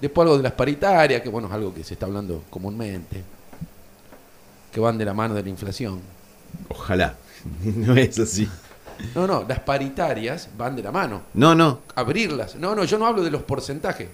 [0.01, 3.23] Después algo de las paritarias, que bueno, es algo que se está hablando comúnmente,
[4.71, 5.99] que van de la mano de la inflación.
[6.69, 7.15] Ojalá.
[7.63, 8.49] no es así.
[9.15, 11.21] No, no, las paritarias van de la mano.
[11.33, 11.79] No, no.
[11.95, 12.55] Abrirlas.
[12.55, 14.07] No, no, yo no hablo de los porcentajes.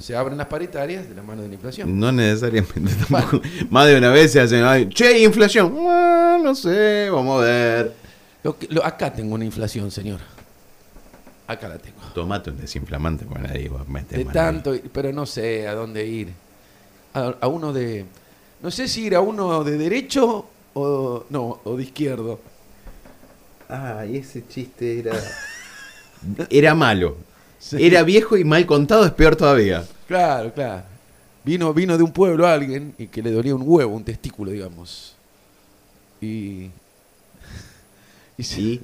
[0.00, 1.98] Se abren las paritarias de la mano de la inflación.
[2.00, 3.40] No necesariamente tampoco.
[3.70, 4.64] Más de una vez se hacen.
[4.64, 5.72] "Ay, Che, inflación.
[5.88, 7.94] Ah, no sé, vamos a ver.
[8.42, 10.18] Lo que- lo- acá tengo una inflación, señor.
[11.46, 11.98] Acá la tengo.
[12.14, 16.06] Tomate un desinflamante para nadie va a meter De tanto, pero no sé a dónde
[16.06, 16.28] ir.
[17.12, 18.06] A, a uno de.
[18.62, 21.24] No sé si ir a uno de derecho o.
[21.28, 22.40] No, o de izquierdo.
[23.68, 25.12] Ah, y ese chiste era.
[26.48, 27.16] Era malo.
[27.58, 27.76] Sí.
[27.80, 29.84] Era viejo y mal contado, es peor todavía.
[30.08, 30.82] Claro, claro.
[31.44, 35.14] Vino, vino de un pueblo alguien y que le dolía un huevo, un testículo, digamos.
[36.22, 36.70] Y.
[38.38, 38.80] Y, se- Y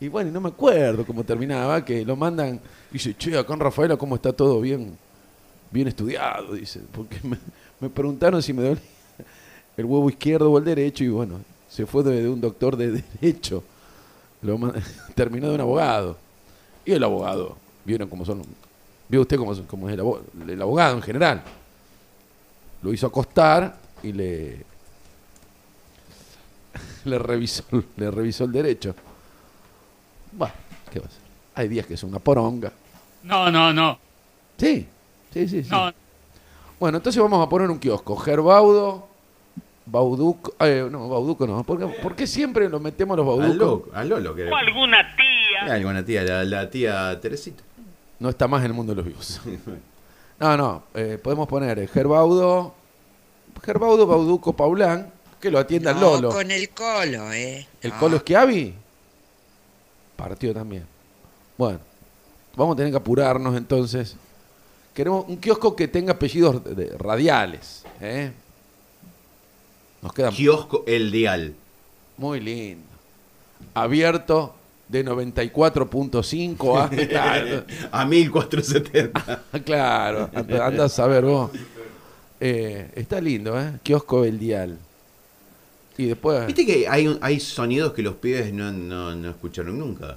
[0.00, 2.60] y bueno, no me acuerdo cómo terminaba, que lo mandan.
[2.90, 4.96] Y dice, che, acá en Rafaela, ¿cómo está todo bien?
[5.70, 6.80] Bien estudiado, dice.
[6.92, 7.18] Porque
[7.80, 8.82] me, preguntaron si me dolía
[9.76, 13.62] el huevo izquierdo o el derecho, y bueno, se fue de, un doctor de derecho.
[14.42, 14.58] Lo
[15.14, 16.16] terminó de un abogado.
[16.84, 18.42] Y el abogado, vieron cómo son.
[19.08, 21.42] Vio usted cómo, cómo es el, abo- el abogado en general.
[22.82, 24.62] Lo hizo acostar y le.
[27.04, 27.64] Le revisó,
[27.96, 28.94] le revisó el derecho.
[30.38, 30.54] Bueno,
[30.90, 31.20] ¿qué va a hacer?
[31.56, 32.72] Hay días que es una poronga.
[33.24, 33.98] No, no, no.
[34.56, 34.86] Sí,
[35.32, 35.62] sí, sí.
[35.64, 35.70] sí.
[35.70, 35.92] No,
[36.80, 38.16] Bueno, entonces vamos a poner un kiosco.
[38.16, 39.06] Gerbaudo,
[39.86, 40.54] Bauduco.
[40.60, 41.62] eh, no, Bauduco no.
[41.64, 43.94] ¿Por qué, por qué siempre lo metemos a los Bauducos?
[43.94, 45.74] A Lolo, que o alguna tía.
[45.74, 47.62] alguna tía, la, la tía Teresita.
[48.20, 49.40] No está más en el mundo de los vivos.
[50.40, 50.82] No, no.
[50.94, 52.74] eh, podemos poner eh, Gerbaudo,
[53.64, 56.28] Gerbaudo, Bauduco, Paulán, que lo atienda No, Lolo.
[56.30, 57.66] con el colo, ¿eh?
[57.82, 57.98] ¿El No.
[57.98, 58.74] Colo Schiavi?
[60.18, 60.84] Partió también.
[61.56, 61.78] Bueno,
[62.56, 64.16] vamos a tener que apurarnos entonces.
[64.92, 67.84] Queremos un kiosco que tenga apellidos de- radiales.
[68.00, 68.32] ¿eh?
[70.02, 71.54] Nos quedan Kiosco El Dial.
[72.16, 72.82] muy lindo.
[73.74, 74.54] Abierto
[74.88, 77.92] de 94.5 a...
[78.02, 79.42] A 1470.
[79.64, 81.52] claro, anda anda a saber vos.
[82.40, 83.74] Eh, está lindo, ¿eh?
[83.84, 84.76] Kiosco El Dial.
[85.98, 86.46] Y después...
[86.46, 90.16] Viste que hay, un- hay sonidos que los pibes no, no, no escucharon nunca.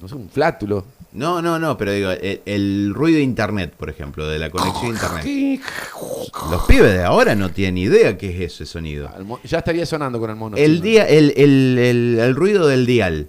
[0.00, 0.84] No sé, un flátulo.
[1.12, 4.94] No, no, no, pero digo, el, el ruido de internet, por ejemplo, de la conexión
[4.94, 5.60] a internet.
[6.50, 9.08] Los pibes de ahora no tienen idea qué es ese sonido.
[9.44, 10.56] Ya estaría sonando con el mono.
[10.58, 13.28] El día, el, el, el, el ruido del dial.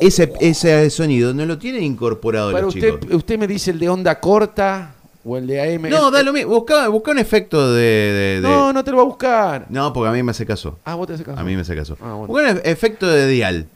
[0.00, 3.16] Ese, ese sonido no lo tienen incorporado Para los usted, chicos.
[3.16, 4.94] usted me dice el de onda corta
[5.28, 5.82] o el de AM.
[5.90, 6.50] No, El- da lo mismo.
[6.54, 9.66] Busca, busca un efecto de, de- de- No, no te lo va a buscar.
[9.68, 10.78] No, porque a mí me hace caso.
[10.84, 11.38] Ah, vos te haces caso.
[11.38, 11.96] A mí me hace caso.
[12.00, 12.26] Ah, bueno.
[12.28, 13.66] Busca un e- efecto de dial.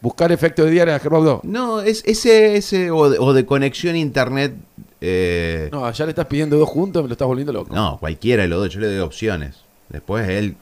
[0.00, 1.40] Buscar efecto de diario a Gerbaudo.
[1.44, 4.54] No, es ese, ese o de, o de conexión internet
[5.00, 7.74] eh, No, ya le estás pidiendo dos juntos, me lo estás volviendo loco.
[7.74, 9.56] no, cualquiera de los dos, yo le doy opciones.
[9.88, 10.56] Después él,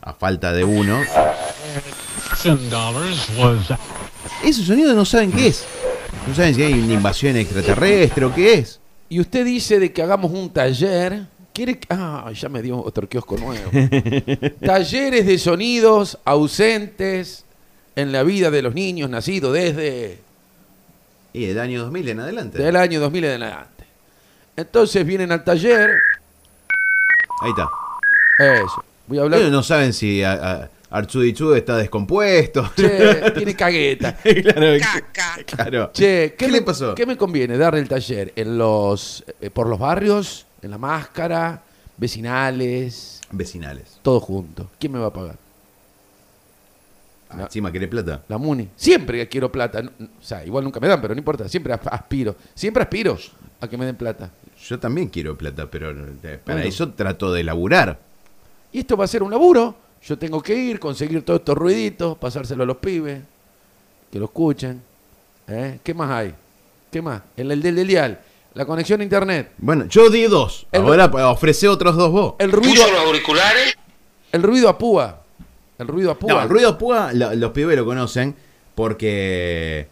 [0.00, 0.98] a falta de uno,
[4.44, 5.64] esos sonidos no saben qué es.
[6.26, 8.79] No saben si hay una invasión extraterrestre o qué es.
[9.10, 11.24] Y usted dice de que hagamos un taller.
[11.52, 13.70] ¿Quiere que- Ah, ya me dio otro kiosco nuevo.
[14.64, 17.44] Talleres de sonidos ausentes
[17.96, 20.20] en la vida de los niños nacidos desde
[21.32, 22.66] Y del año 2000 en adelante.
[22.68, 23.84] el año 2000 en adelante.
[24.56, 25.90] Entonces vienen al taller.
[27.42, 27.68] Ahí está.
[28.38, 28.84] Eso.
[29.08, 29.40] Voy a hablar.
[29.40, 32.72] Ellos no saben si a, a- Archudichu está descompuesto.
[32.76, 34.14] Che, tiene cagueta.
[34.16, 35.44] claro, Caca.
[35.44, 35.90] claro.
[35.92, 36.94] Che, ¿qué, ¿Qué me, le pasó?
[36.94, 37.56] ¿Qué me conviene?
[37.56, 41.62] Darle el taller en los eh, por los barrios, en la máscara,
[41.96, 43.98] vecinales, Vecinales.
[44.02, 44.68] todo junto.
[44.80, 45.36] ¿Quién me va a pagar?
[47.30, 48.22] Ah, Encima quiere plata.
[48.28, 48.68] La MUNI.
[48.74, 49.82] Siempre quiero plata.
[49.82, 51.48] no- no- o sea, igual nunca me dan, pero no importa.
[51.48, 52.34] Siempre asp- aspiro.
[52.54, 53.16] Siempre aspiro
[53.60, 54.30] a que me den plata.
[54.66, 56.62] Yo también quiero plata, pero eh, para Bueno.
[56.68, 57.98] eso trato de laburar.
[58.72, 59.76] Y esto va a ser un laburo.
[60.02, 63.20] Yo tengo que ir, conseguir todos estos ruiditos, pasárselo a los pibes,
[64.10, 64.82] que lo escuchen.
[65.46, 65.78] ¿Eh?
[65.82, 66.34] ¿Qué más hay?
[66.90, 67.22] ¿Qué más?
[67.36, 68.20] El, el del dial.
[68.54, 69.52] La conexión a internet.
[69.58, 70.66] Bueno, yo di dos.
[70.72, 72.34] El- Ahora pues, ofrece otros dos vos.
[72.38, 73.76] El ruido, Puso los auriculares.
[74.32, 75.20] el ruido a púa.
[75.78, 76.32] El ruido a púa.
[76.32, 78.34] No, el ruido púa, lo- los pibes lo conocen
[78.74, 79.86] porque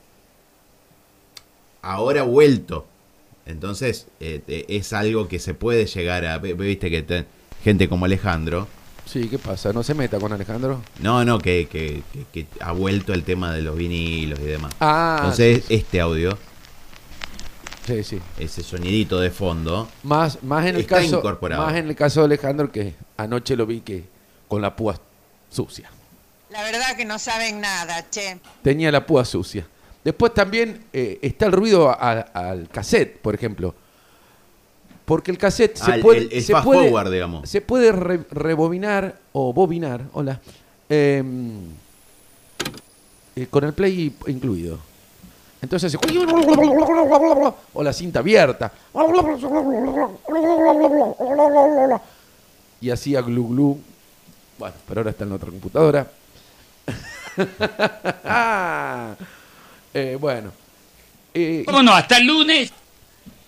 [1.82, 2.86] ahora ha vuelto.
[3.46, 6.38] Entonces, eh, eh, es algo que se puede llegar a.
[6.38, 7.24] Viste que te-
[7.64, 8.66] gente como Alejandro.
[9.10, 9.72] Sí, ¿qué pasa?
[9.72, 10.82] ¿No se meta con Alejandro?
[11.00, 14.72] No, no, que, que- que- que ha vuelto el tema de los vinilos y demás.
[14.80, 16.36] Ah, Entonces, este audio,
[17.86, 18.20] sí, sí.
[18.38, 21.64] ese sonidito de fondo, Más, más en el Está caso, incorporado.
[21.64, 24.04] más en el caso de Alejandro que anoche lo vi que
[24.46, 25.00] con la púa
[25.50, 25.90] sucia.
[26.50, 28.38] La verdad que no saben nada, che.
[28.62, 29.66] Tenía la púa sucia.
[30.04, 33.74] Después también eh, está el ruido a- al cassette, por ejemplo.
[35.08, 37.48] Porque el cassette se Ah, puede, el- el se fast puede, forward, digamos.
[37.48, 40.38] se puede re- rebobinar o bobinar, hola,
[40.88, 41.60] em,
[43.34, 44.78] eh, con el play incluido.
[45.62, 45.98] Entonces, se-
[47.72, 48.70] o la cinta abierta.
[52.80, 53.78] Y hacía glu glu.
[54.58, 56.06] Bueno, pero ahora está en la otra computadora.
[59.94, 60.52] Eh, bueno.
[61.32, 61.92] Eh, ¿Cómo no?
[61.92, 62.70] Hasta el lunes.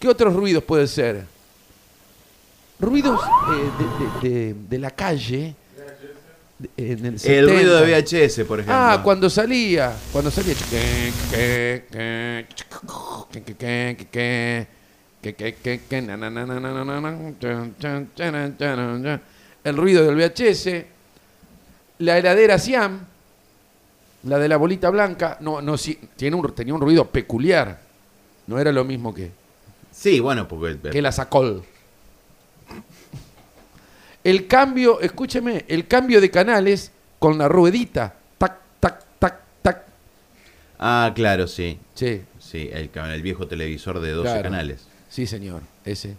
[0.01, 1.27] ¿Qué otros ruidos puede ser?
[2.81, 3.71] Ruidos eh,
[4.23, 5.55] de, de- de- de la calle.
[6.77, 7.53] en el, el 70.
[7.53, 8.75] ruido de VHS, por ejemplo.
[8.75, 9.95] Ah, cuando salía.
[10.13, 10.55] Cuando salía.
[19.65, 20.85] El ruido del VHS.
[21.99, 23.01] La heladera Siam.
[24.25, 25.37] La de la bolita blanca.
[25.41, 27.81] No, no, sí, tiene un, tenía un ruido peculiar.
[28.47, 29.31] No era lo mismo que,
[29.93, 30.91] Sí, bueno, porque.
[30.91, 31.63] que la Sacol.
[34.25, 38.15] El cambio, escúcheme, el cambio de canales con la ruedita.
[38.39, 39.85] Tac, tac, tac, tac.
[40.79, 41.79] Ah, claro, sí.
[41.95, 44.43] Sí, Sí, el, el viejo televisor de 12 Claro.
[44.43, 44.87] canales.
[45.09, 46.17] sí, señor, ese.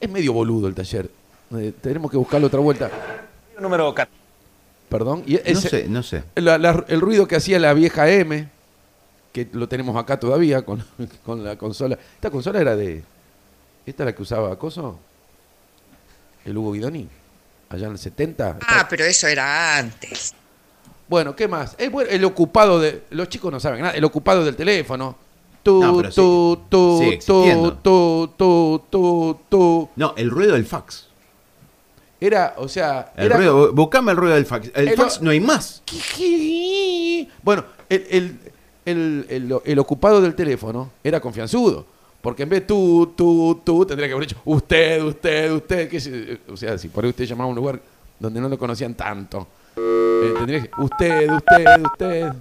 [0.00, 1.10] Es medio boludo el taller.
[1.56, 2.90] Eh, tenemos que buscarle otra vuelta.
[3.60, 4.16] Número 14.
[4.88, 5.22] Perdón.
[5.26, 6.24] Y No ese- sé, no sé.
[6.36, 8.48] la- la- el ruido que hacía la vieja M,
[9.32, 10.82] que lo tenemos acá todavía con,
[11.26, 11.98] con la consola.
[12.14, 13.02] Esta consola era de.
[13.84, 14.98] ¿Esta es la que usaba Coso?
[16.44, 17.08] El Hugo Guidoni.
[17.70, 18.58] Allá en el 70.
[18.66, 20.34] Ah, pero eso era antes.
[21.08, 21.74] Bueno, ¿qué más?
[21.78, 23.02] Eh, bueno, el ocupado de.
[23.10, 23.94] Los chicos no saben nada.
[23.94, 25.16] El ocupado del teléfono.
[25.62, 29.88] Tú, No, pero sí- tú, tú, sigue tú, tú, tú, tú, tú.
[29.96, 31.08] No, el ruido del fax.
[32.20, 33.12] Era, o sea.
[33.16, 34.70] El era- ruido, buscame el ruido del fax.
[34.74, 35.82] El, El- fax no hay más.
[37.42, 38.38] Bueno, el, el,
[38.84, 41.86] el, el- el ocupado del teléfono era confianzudo.
[42.20, 45.88] Porque en vez de tú, tú, tú, tendría que haber dicho usted, usted, usted.
[45.88, 47.80] qué o sea, si por ahí usted llamaba a un lugar
[48.18, 49.46] donde no lo conocían tanto.
[49.76, 52.32] eh, tendría que usted, usted, usted.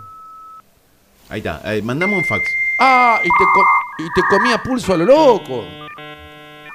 [1.30, 1.62] Ahí está.
[1.76, 2.42] Eh, mandame un fax.
[2.80, 5.64] Ah, y te, y te comía pulso a lo loco.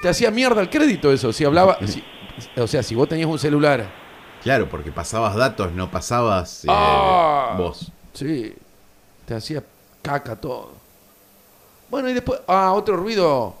[0.01, 1.33] Te hacía mierda el crédito eso.
[1.33, 1.77] Si hablaba.
[1.85, 2.03] si-
[2.57, 3.89] o sea, si vos tenías un celular.
[4.43, 7.55] Claro, porque pasabas datos, no pasabas eh, Ah.
[7.57, 7.91] voz.
[8.13, 8.53] Sí.
[9.25, 9.63] Te hacía
[10.01, 10.71] caca todo.
[11.93, 12.39] Bueno, y después.
[12.47, 13.55] Ah, otro ruido.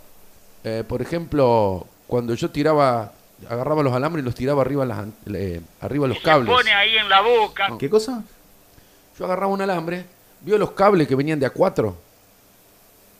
[0.63, 3.11] eh, por ejemplo, cuando yo tiraba.
[3.47, 6.49] Agarraba los alambres y los tiraba arriba, las, eh, arriba los cables.
[6.51, 7.67] Pone ahí en la boca.
[7.77, 8.23] ¿Qué cosa?
[9.19, 10.07] Yo agarraba un alambre.
[10.41, 11.93] ¿Vio los cables que venían de A4?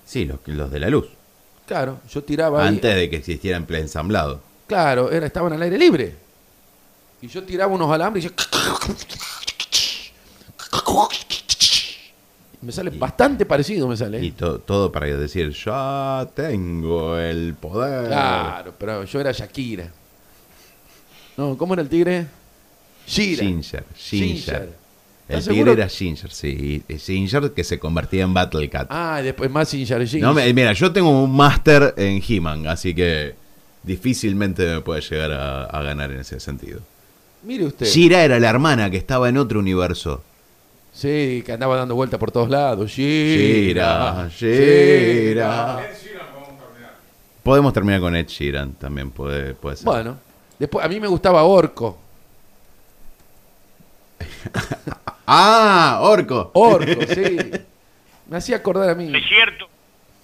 [0.04, 1.08] Sí, los, los de la luz.
[1.68, 2.64] Claro, yo tiraba.
[2.64, 4.42] ahí- Antes de que existiera en ensamblado.
[4.66, 6.16] Claro, era, estaban al aire libre.
[7.22, 8.34] Y yo tiraba unos alambres y yo...
[12.64, 14.24] Me sale bastante parecido, me sale.
[14.24, 18.08] Y to- todo para decir, ya tengo el poder.
[18.08, 19.92] Claro, pero yo era Shakira.
[21.38, 22.28] No, ¿cómo era el tigre?
[23.08, 23.44] Shira.
[23.44, 24.62] Ginger, Ginger.
[25.28, 25.72] El ¿Estás tigre seguro?
[25.74, 26.84] era Ginger, sí.
[26.88, 28.88] y Ginger que se convertía en Battle Cat.
[28.90, 30.08] Ah, y después más Ginger.
[30.08, 30.22] Ginger.
[30.22, 33.36] No, mira, yo tengo un máster en He-Man, así que
[33.84, 36.80] difícilmente me puede llegar a, a ganar en ese sentido.
[37.44, 37.86] Mire usted.
[37.88, 40.24] Shira era la hermana que estaba en otro universo.
[40.94, 42.92] Sí, que andaba dando vueltas por todos lados.
[42.92, 44.30] Shira.
[44.30, 45.92] Shira, Shira.
[47.44, 49.86] Podemos terminar con Ed Sheeran, también puede, puede ser.
[49.86, 50.18] Bueno,
[50.58, 51.98] después a mí me gustaba Orco.
[55.28, 56.00] ¡Ah!
[56.02, 56.52] ¡Orco!
[56.54, 57.38] Orco, sí.
[58.30, 59.14] Me hacía acordar a mí.
[59.14, 59.68] Es cierto.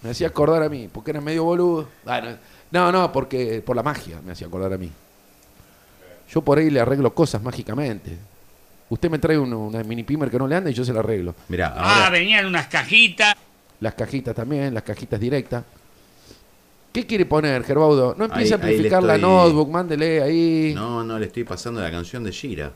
[0.02, 1.90] Me hacía acordar a mí, porque era medio boludo.
[2.06, 2.38] Bueno,
[2.72, 4.90] no, no, porque por la magia me hacía acordar a mí.
[6.30, 8.18] Yo por ahí le arreglo cosas mágicamente.
[8.90, 11.00] Usted me trae uno- una mini pimer que no le anda y yo se la
[11.02, 11.36] arreglo.
[11.48, 13.36] Mira, Ah, venían unas cajitas.
[13.82, 15.64] Las cajitas también, las cajitas directas.
[16.92, 18.16] ¿Qué quiere poner, Gerbaudo?
[18.18, 20.72] No empiece Ahí- a ahí le amplificar la estoy- notebook, mándele ahí.
[20.76, 22.72] No, no, le estoy pasando la canción de Shira.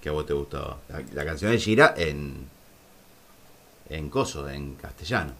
[0.00, 0.76] Que a vos te gustaba.
[0.90, 2.46] La, la canción de Shira en.
[3.88, 5.32] En coso, en castellano.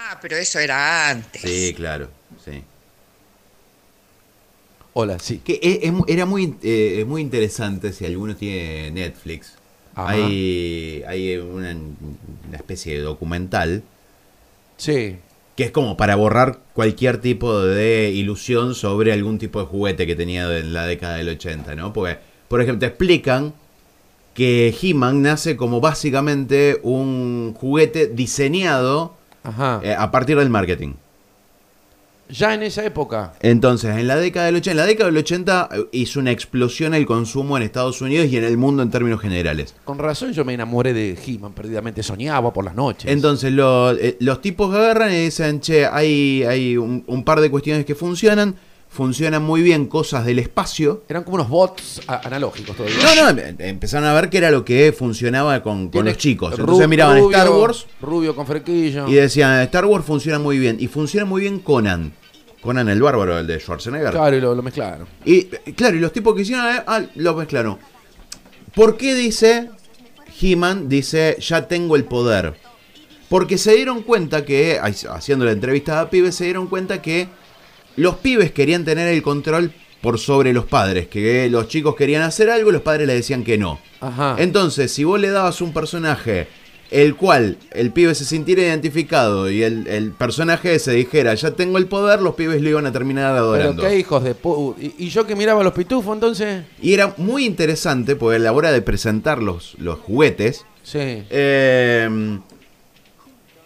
[0.00, 1.42] Ah, pero eso era antes.
[1.42, 2.08] Sí, claro,
[2.42, 2.62] sí.
[4.98, 5.42] Hola, sí.
[5.44, 9.52] Que es era muy, eh, muy interesante si alguno tiene Netflix.
[9.94, 10.08] Ajá.
[10.12, 13.82] Hay, hay una, una especie de documental
[14.78, 15.16] Sí.
[15.54, 20.14] que es como para borrar cualquier tipo de ilusión sobre algún tipo de juguete que
[20.16, 21.92] tenía en la década del 80, ¿no?
[21.92, 22.16] Porque,
[22.48, 23.52] por ejemplo, te explican
[24.32, 29.80] que He-Man nace como básicamente un juguete diseñado Ajá.
[29.82, 30.94] eh, a partir del marketing.
[32.28, 33.34] Ya en esa época.
[33.40, 36.92] Entonces, en la década del 80, en la década del 80 eh, hizo una explosión
[36.94, 39.74] el consumo en Estados Unidos y en el mundo en términos generales.
[39.84, 42.02] Con razón yo me enamoré de He-Man perdidamente.
[42.02, 43.10] Soñaba por las noches.
[43.10, 47.48] Entonces lo- eh, los tipos agarran y dicen, che, hay, hay un, un par de
[47.50, 48.56] cuestiones que funcionan,
[48.96, 51.04] funcionan muy bien cosas del espacio.
[51.06, 52.96] Eran como unos bots analógicos todavía.
[53.14, 56.58] No, no, em- empezaron a ver qué era lo que funcionaba con, los chicos.
[56.58, 59.06] Entonces miraban rubio, Star Wars Rubio con frequillo.
[59.06, 60.78] y decían, Star Wars funciona muy bien.
[60.80, 62.14] Y funciona muy bien Conan.
[62.62, 64.12] Conan el bárbaro, el de Schwarzenegger.
[64.12, 65.06] Claro, y lo, lo mezclaron.
[65.26, 67.76] Y claro, y los tipos que hicieron, eh, ah, lo mezclaron.
[68.74, 69.70] ¿Por qué dice
[70.40, 70.88] He-Man?
[70.88, 72.54] Dice, ya tengo el poder.
[73.28, 77.28] Porque se dieron cuenta que, haciendo la entrevista a pibes, se dieron cuenta que
[77.96, 81.08] los pibes querían tener el control por sobre los padres.
[81.08, 83.80] Que los chicos querían hacer algo y los padres le decían que no.
[84.00, 84.36] Ajá.
[84.38, 86.46] Entonces, si vos le dabas un personaje
[86.92, 91.78] el cual el pibe se sintiera identificado y el, el personaje ese dijera, ya tengo
[91.78, 93.82] el poder, los pibes lo iban a terminar Pero adorando.
[93.82, 94.76] qué hijos de pu...
[94.80, 96.62] ¿Y, y yo que miraba los pitufos entonces?
[96.80, 101.24] Y era muy interesante porque a la hora de presentar los, los juguetes, Sí.
[101.28, 102.38] eh,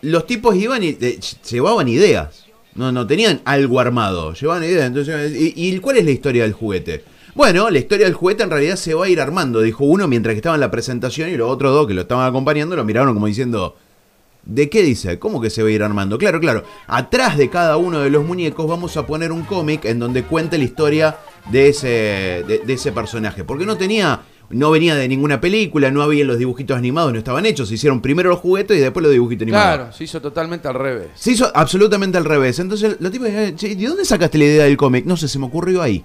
[0.00, 2.46] los tipos iban y eh, llevaban ideas.
[2.74, 4.86] No, no tenían algo armado, llevaban ideas.
[4.86, 7.04] Entonces, ¿y, y cuál es la historia del juguete?
[7.34, 10.34] Bueno, la historia del juguete en realidad se va a ir armando, dijo uno mientras
[10.34, 13.14] que estaba en la presentación y los otros dos que lo estaban acompañando lo miraron
[13.14, 13.76] como diciendo,
[14.44, 15.18] ¿de qué dice?
[15.18, 16.18] ¿Cómo que se va a ir armando?
[16.18, 19.98] Claro, claro, atrás de cada uno de los muñecos vamos a poner un cómic en
[19.98, 21.18] donde cuente la historia
[21.50, 21.88] de ese,
[22.46, 24.20] de, de ese personaje, porque no tenía...
[24.50, 27.68] No venía de ninguna película, no había los dibujitos animados, no estaban hechos.
[27.68, 29.76] Se hicieron primero los juguetes y después los dibujitos animados.
[29.76, 31.08] Claro, se hizo totalmente al revés.
[31.14, 32.58] Se hizo absolutamente al revés.
[32.58, 35.04] Entonces los tipos "Che, ¿de dónde sacaste la idea del cómic?
[35.06, 36.04] No sé, se me ocurrió ahí.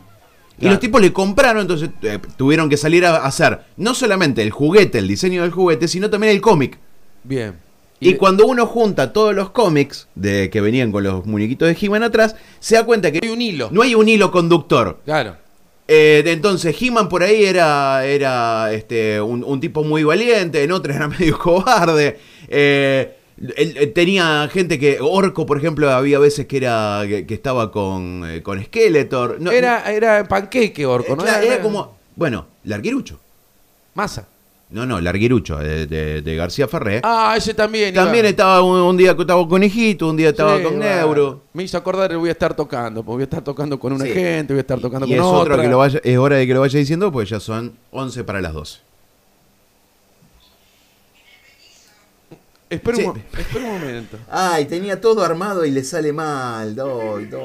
[0.59, 4.51] Y los tipos le compraron, entonces eh, tuvieron que salir a hacer no solamente el
[4.51, 6.77] juguete, el diseño del juguete, sino también el cómic.
[7.23, 7.55] Bien.
[7.99, 12.03] Y, cuando uno junta todos los cómics de que venían con los muñequitos de He-Man
[12.03, 13.69] atrás, se da cuenta que Hay un hilo.
[13.71, 15.01] no hay un hilo conductor.
[15.05, 15.37] Claro.
[15.87, 20.95] Eh, entonces, He-Man por ahí era, era este, un, un tipo muy valiente, en otras
[20.97, 22.17] era medio cobarde.
[22.47, 23.15] Eh,
[23.57, 24.97] él- él tenía gente que.
[25.01, 29.39] Orco, por ejemplo, había veces que era que, que estaba con, eh, con Skeletor.
[29.39, 31.23] No, era, era panqueque orco, eh, ¿no?
[31.23, 31.95] claro, era como.
[32.15, 33.19] Bueno, Larguirucho.
[33.93, 34.27] Masa.
[34.67, 36.99] No, no, Larguirucho, de, de- de García Ferré.
[37.03, 37.93] Ah, ese también.
[37.93, 38.03] iba.
[38.03, 40.79] También estaba un, un día estaba con Hijito, un día estaba Sí, con.
[40.79, 41.43] Neuro.
[41.53, 43.03] Me hizo acordar que voy a estar tocando.
[43.03, 44.11] porque Voy a estar tocando con una Sí.
[44.11, 45.53] gente, voy a estar tocando Y con es otra.
[45.53, 48.23] otro que lo vaya, es hora de que lo vaya diciendo, pues ya son 11
[48.23, 48.79] para las 12.
[52.69, 53.03] Espera, Sí.
[53.03, 54.17] un, mo- espera un momento.
[54.31, 56.75] Ay, tenía todo armado y le sale mal.
[56.75, 57.39] No, no.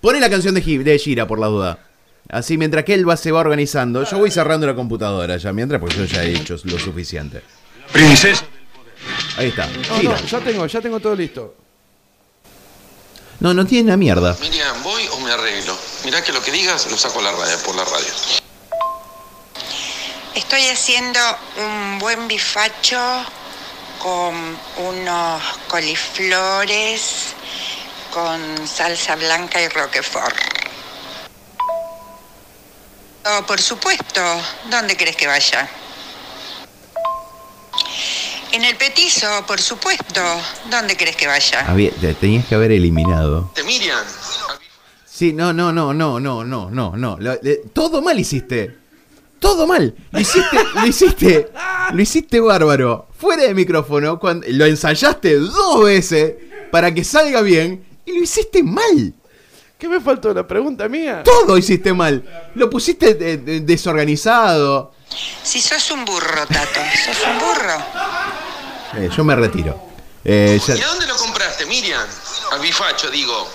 [0.00, 1.78] Pone la canción de, de Gira por la duda.
[2.30, 4.04] Así mientras que él va, se va organizando.
[4.04, 7.42] Yo voy cerrando la computadora ya mientras, porque yo ya he hecho lo suficiente.
[7.92, 8.44] Princesa.
[9.36, 9.66] Ahí está.
[9.66, 10.18] No, Gira.
[10.20, 11.54] no, ya tengo, ya tengo todo listo.
[13.40, 14.36] No, no tiene una mierda.
[14.40, 15.76] Miriam, ¿voy o me arreglo?
[16.04, 18.08] Mirá que lo que digas lo saco a la radio, por la radio.
[20.34, 21.20] Estoy haciendo
[21.58, 22.98] un buen bifacho
[23.98, 24.34] con
[24.78, 27.34] unos coliflores
[28.12, 30.63] con salsa blanca y roquefort.
[33.26, 34.20] Oh, por supuesto,
[34.70, 35.68] ¿dónde crees que vaya?
[38.52, 40.20] En el petizo, por supuesto,
[40.70, 41.64] ¿dónde crees que vaya?
[41.66, 43.50] Había- te tenías que haber eliminado.
[43.54, 43.98] Te Miriam.
[45.06, 47.18] Sí, no, no, no, no, no, no, no, no.
[47.72, 48.76] Todo mal hiciste.
[49.38, 49.94] Todo mal.
[50.10, 51.48] Lo hiciste, lo hiciste,
[51.92, 53.08] lo hiciste bárbaro.
[53.18, 56.34] Fuera de micrófono, cuando, lo ensayaste dos veces
[56.70, 59.14] para que salga bien y lo hiciste mal.
[59.78, 61.22] ¿Qué me faltó la pregunta mía?
[61.24, 62.24] Todo hiciste mal.
[62.54, 64.94] Lo pusiste de- de- desorganizado.
[65.42, 67.76] Si sos un burro, Tato, sos un burro.
[68.96, 69.78] Eh, yo me retiro.
[70.24, 72.00] Eh, ya- ¿Y a dónde lo compraste, Miriam?
[72.52, 73.48] Al bifacho, digo.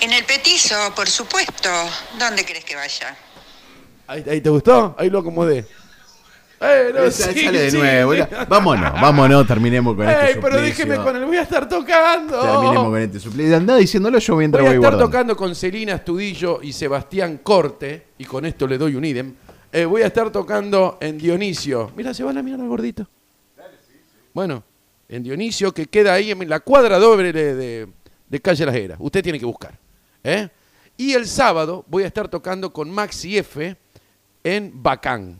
[0.00, 1.70] En el petizo, por supuesto,
[2.18, 3.16] ¿dónde crees que vaya?
[4.06, 5.66] Ahí, ahí te gustó, ahí lo acomodé.
[6.60, 8.14] Eh, no, sí, sale de sí, nuevo.
[8.14, 8.20] sí.
[8.48, 10.84] Vámonos, vámonos, terminemos con este Ey, pero suplicio.
[10.86, 12.40] déjeme con el voy a estar tocando.
[12.40, 13.56] Terminemos con este suplicio.
[13.56, 15.06] Andá diciéndolo yo mientras Voy a voy, estar guardando.
[15.10, 19.34] tocando con Celina Estudillo y Sebastián Corte, y con esto le doy un idem.
[19.70, 21.92] Eh, voy a estar tocando en Dionisio.
[21.96, 23.06] Mira, se va la mierda, gordito.
[24.34, 24.62] Bueno,
[25.08, 27.88] en Dionisio, que queda ahí en la cuadra doble de, de-
[28.28, 28.98] de Calle Las Heras.
[29.00, 29.78] Usted tiene que buscar.
[30.22, 30.48] ¿eh?
[30.96, 33.76] Y el sábado voy a estar tocando con Maxi F
[34.44, 35.38] en Bacán.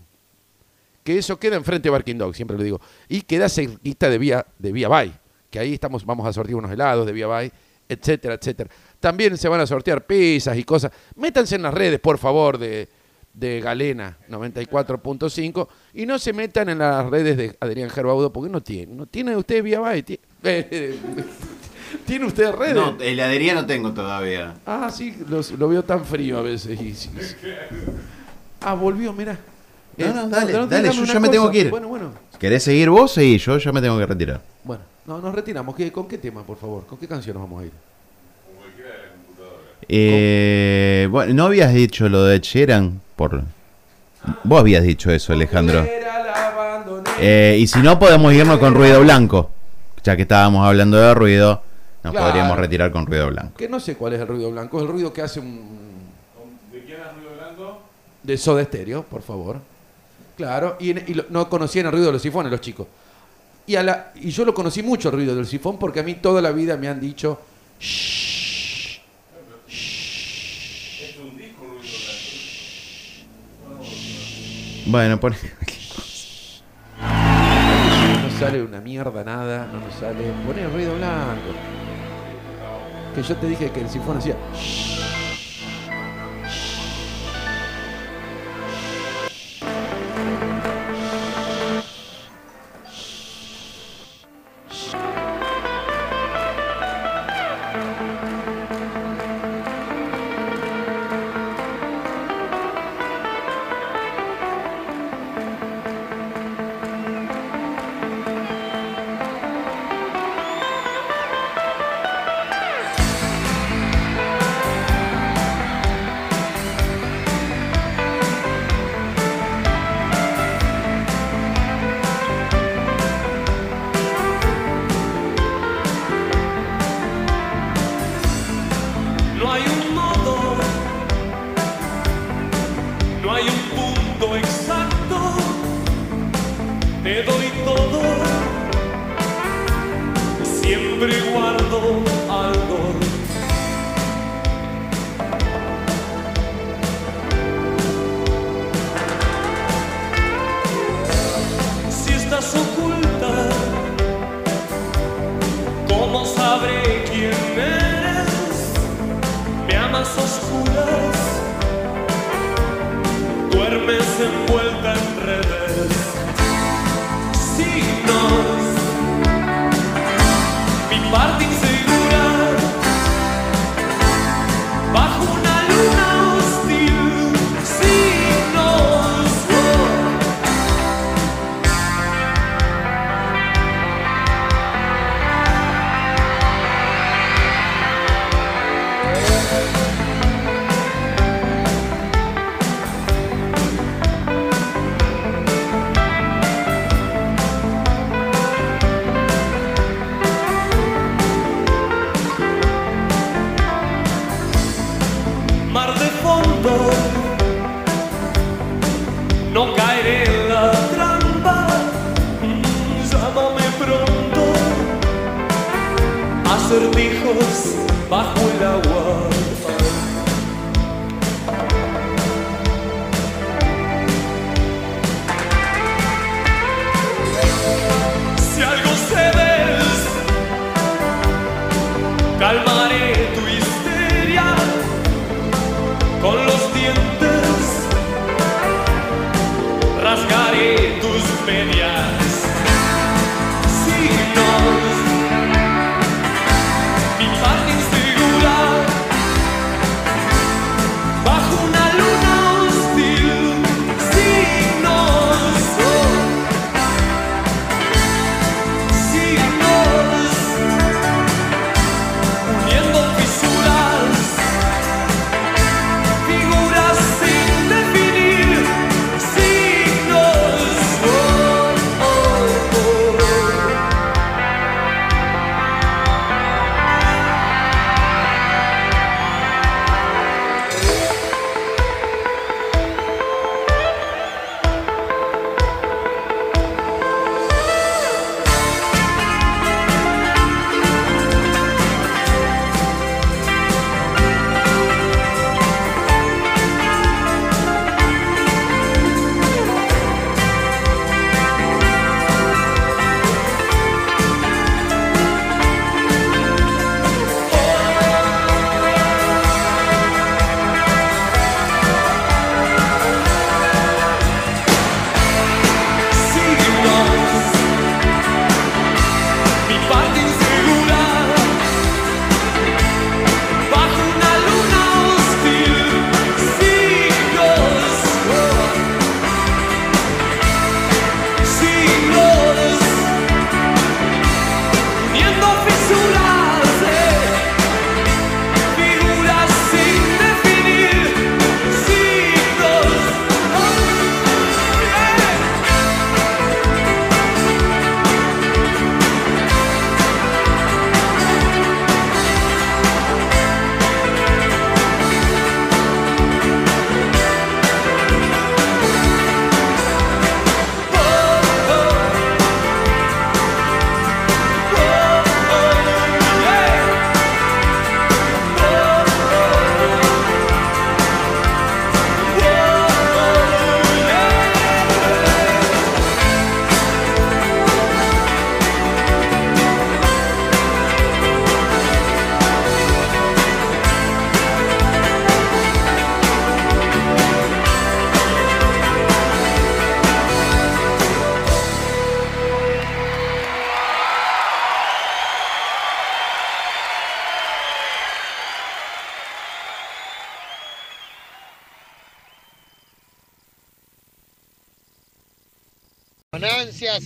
[1.09, 2.83] Que eso queda enfrente de Barking Dog, siempre lo digo.
[3.09, 5.11] Y queda cerquita de Vía, de Vía Bay.
[5.49, 7.51] Que ahí estamos, vamos a sortear unos helados de Vía Bay,
[7.89, 8.69] etcétera, etcétera.
[9.01, 10.93] También se van a sortear pizzas y cosas.
[11.17, 12.91] Métanse en las redes, por favor, de,
[13.33, 18.61] de Galena 94.5 y no se metan en las redes de Adrián Gerbaudo porque no
[18.63, 18.95] tiene.
[18.95, 20.03] No tiene usted Vía Bay.
[20.03, 20.95] ti- eh,
[22.05, 22.75] ¿Tiene usted redes?
[22.75, 24.57] No, heladería no tengo todavía.
[24.67, 26.79] Ah, sí, los- lo veo tan frío a veces.
[26.79, 27.37] y- sí, sí.
[28.61, 29.39] Ah, volvió, mira.
[29.99, 31.71] No, no, dale, no, dale, dígame yo ya me tengo que ir.
[31.71, 32.13] Bueno, bueno.
[32.39, 33.13] ¿Querés seguir vos?
[33.13, 34.41] Sí, yo ya me tengo que retirar.
[34.65, 35.75] Bueno, no, nos retiramos.
[35.75, 36.87] ¿Qué- ¿Con qué tema, por favor?
[36.87, 37.73] ¿Con qué canción nos vamos a ir?
[39.91, 43.01] Eh, bueno, ¿no habías dicho lo de Ed Sheeran?
[43.17, 43.43] Por...
[44.45, 45.85] Vos habías dicho eso, Alejandro.
[47.21, 49.51] Eh, y si no, podemos irnos con ruido blanco.
[50.05, 51.63] Ya que estábamos hablando de ruido,
[52.05, 52.27] nos Claro.
[52.29, 53.57] podríamos retirar con ruido blanco.
[53.57, 54.79] Que no sé cuál es el ruido blanco.
[54.79, 55.79] Es el ruido que hace un.
[56.73, 57.81] ¿De quién es el ruido blanco?
[58.23, 59.57] De Soda Stereo, por favor.
[60.39, 62.87] Claro, y, en- y lo- no conocían el ruido de los sifones los chicos.
[63.67, 66.15] Y, a la, y yo lo conocí mucho el ruido del sifón porque a mí
[66.15, 67.41] toda la vida me han dicho.
[67.81, 69.01] "Shh,
[74.87, 75.35] Bueno, pon...
[78.23, 80.31] No sale una mierda nada, no nos sale.
[80.47, 81.51] Poné el ruido blanco.
[83.15, 84.37] Que yo te dije que el sifón hacía.
[84.55, 85.08] "Shh".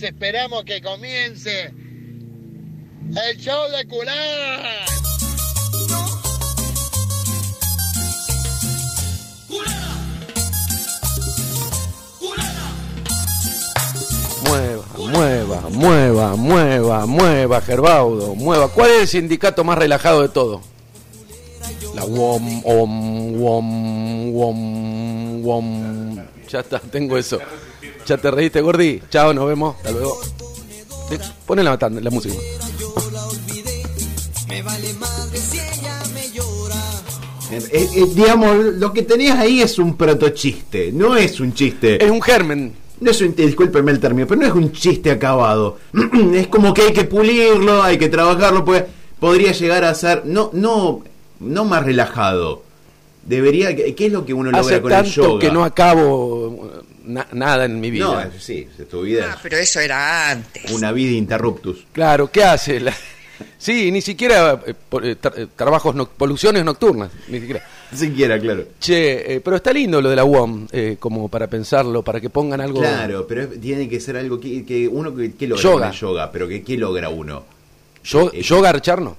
[0.01, 1.71] Esperamos que comience
[3.15, 4.85] el show de culá.
[14.45, 18.69] Mueva, mueva, mueva, mueva, mueva, Gerbaudo, mueva.
[18.69, 20.61] ¿Cuál es el sindicato más relajado de todo?
[21.95, 26.17] La WOM, OM, WOM, WOM, WOM.
[26.49, 27.39] Ya está, tengo eso.
[28.05, 29.01] Ya te reíste, Gordi.
[29.09, 29.75] Chao, nos vemos.
[29.77, 30.19] Hasta luego.
[31.45, 32.35] Poné la, la música.
[37.51, 42.03] Eh, eh, digamos, lo que tenías ahí es un protochiste, no es un chiste.
[42.03, 42.73] Es un germen.
[42.99, 45.77] No es un, discúlpeme el término, pero no es un chiste acabado.
[46.33, 48.83] es como que hay que pulirlo, hay que trabajarlo, pues
[49.19, 51.03] podría llegar a ser no no
[51.39, 52.63] no más relajado.
[53.25, 55.39] Debería, ¿qué es lo que uno logra Hace con el tanto yoga?
[55.39, 58.05] que no acabo na- nada en mi vida.
[58.05, 60.65] No, es- sí, es tu vida Ah, pero eso era antes.
[60.65, 61.85] es una vida interruptus.
[61.91, 62.79] Claro, ¿qué hace?
[62.79, 62.93] La-
[63.57, 67.65] Sí, ni siquiera eh, por- eh, tra- eh, trabajos, no- poluciones nocturnas, ni siquiera.
[67.93, 68.65] Siquiera, claro.
[68.79, 72.29] Che, eh, pero está lindo lo de la UOM, eh, como para pensarlo, para que
[72.29, 72.79] pongan algo...
[72.79, 76.31] Claro, pero tiene que ser algo que, que uno que, que logra Yoga.
[76.31, 77.43] pero que qué logra uno.
[78.03, 79.15] Yo, Eh, ¿Yoga Archarno?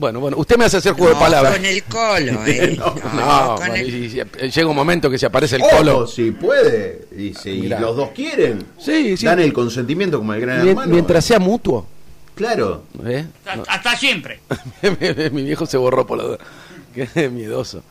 [0.00, 1.56] Bueno, bueno, usted me hace hacer juego de palabras.
[1.56, 2.74] con el colo, ¿eh?
[2.78, 5.56] No, No, no, con bueno, el- y- y- y llega un momento que se aparece
[5.56, 6.06] el Ojo, colo.
[6.06, 7.78] si puede, y si Mirá.
[7.80, 9.26] los dos quieren, Sí, sí.
[9.26, 10.90] dan el consentimiento como el gran Mien- hermano.
[10.92, 11.86] mientras sea mutuo.
[12.34, 12.84] Claro.
[13.04, 13.26] ¿eh?
[13.44, 14.40] Hasta, hasta siempre.
[15.32, 16.38] Mi viejo se borró por la duda.
[17.14, 17.82] Qué miedoso.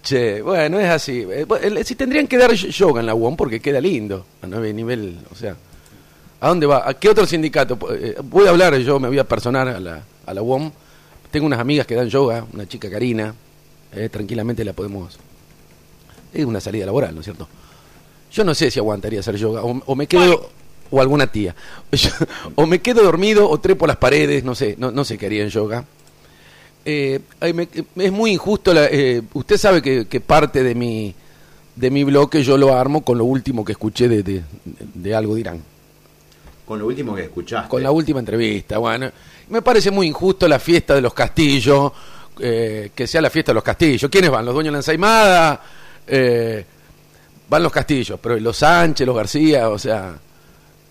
[0.00, 1.26] Che, bueno, es así.
[1.28, 1.44] Eh,
[1.84, 4.24] Si tendrían que dar yoga en la UOM porque queda lindo.
[4.42, 5.56] A nueve nivel, o sea.
[6.40, 6.88] ¿A dónde va?
[6.88, 7.76] ¿A qué otro sindicato?
[7.92, 10.70] Eh, Voy a hablar, yo me voy a personar a la, a la UOM.
[11.30, 13.34] Tengo unas amigas que dan yoga, una chica Karina,
[13.94, 15.18] eh, tranquilamente la podemos...
[16.32, 17.48] Es una salida laboral, ¿no es cierto?
[18.32, 20.50] Yo no sé si aguantaría hacer yoga, o, o me quedo...
[20.90, 21.54] O alguna tía.
[21.92, 22.08] Yo-
[22.54, 25.42] o me quedo dormido, o trepo las paredes, no sé, no, no sé qué haría
[25.42, 25.84] en yoga.
[26.86, 27.20] Eh,
[27.54, 27.68] me-
[28.04, 28.72] es muy injusto.
[28.72, 31.14] la- eh, usted sabe que, que parte de mi,
[31.76, 34.42] de mi bloque yo lo armo con lo último que escuché de, de,
[34.94, 35.62] de algo dirán.
[36.64, 37.68] Con lo último que escuchaste.
[37.68, 38.78] Con la última entrevista.
[38.78, 39.10] Bueno,
[39.50, 41.92] me parece muy injusto la fiesta de los castillos,
[42.40, 44.10] eh, que sea la fiesta de los castillos.
[44.10, 44.44] ¿Quiénes van?
[44.44, 45.60] ¿Los dueños de la ensaimada?
[46.06, 46.64] Eh,
[47.48, 50.14] van los castillos, pero los Sánchez, los García, o sea.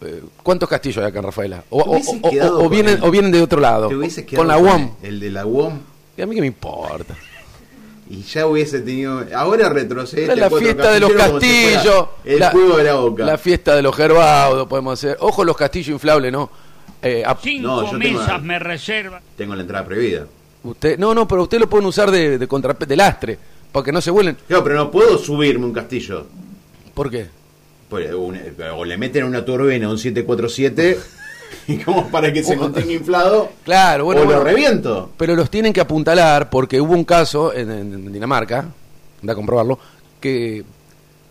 [0.02, 1.64] eh, ¿Cuántos castillos hay acá en Rafaela?
[1.70, 3.90] O, vienen, el- o vienen de otro lado.
[4.36, 4.92] Con la con UOM.
[5.04, 5.80] El de la UOM.
[6.18, 7.16] Y a mí que me importa.
[8.10, 9.24] Y ya hubiese tenido.
[9.36, 10.34] Ahora retrocede.
[10.36, 12.06] La fiesta de los castillos.
[12.24, 13.26] El la, juego de la boca.
[13.26, 15.18] la fiesta de los gerbaudos, podemos hacer.
[15.20, 16.50] Ojo los castillos inflables, ¿no?
[17.02, 19.22] Eh, a- Cinco No, yo tengo- mesas me reservan.
[19.36, 20.26] Tengo la entrada prohibida.
[20.64, 23.38] Usted, no, no, pero usted lo pueden usar de, de, contra- de lastre,
[23.72, 24.38] porque no se vuelen.
[24.48, 26.26] Claro, pero no puedo subirme un castillo.
[26.94, 27.28] ¿Por qué?
[27.90, 28.38] Pues, un-
[28.76, 31.00] o le meten una turbina, un 747,
[31.68, 33.50] y como para que se mantenga inflado.
[33.64, 34.22] Claro, bueno.
[34.22, 34.40] o bueno.
[34.40, 35.12] lo reviento.
[35.18, 38.66] Pero los tienen que apuntalar porque hubo un caso en, en Dinamarca,
[39.22, 39.80] anda a comprobarlo,
[40.20, 40.66] que,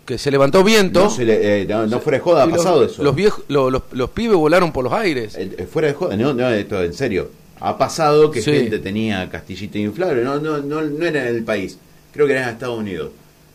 [0.07, 1.03] que se levantó viento.
[1.03, 3.03] No, se le- eh, no, no fuera de joda, ha los- pasado eso.
[3.03, 5.35] Los, viejos, lo- los, los pibes volaron por los aires.
[5.35, 7.29] Eh, eh, fuera de joda, no, no, esto en serio.
[7.59, 8.51] Ha pasado que Sí.
[8.53, 11.77] gente tenía castillito inflable, no, no, no, no era en el país,
[12.13, 13.09] creo que era en Estados Unidos.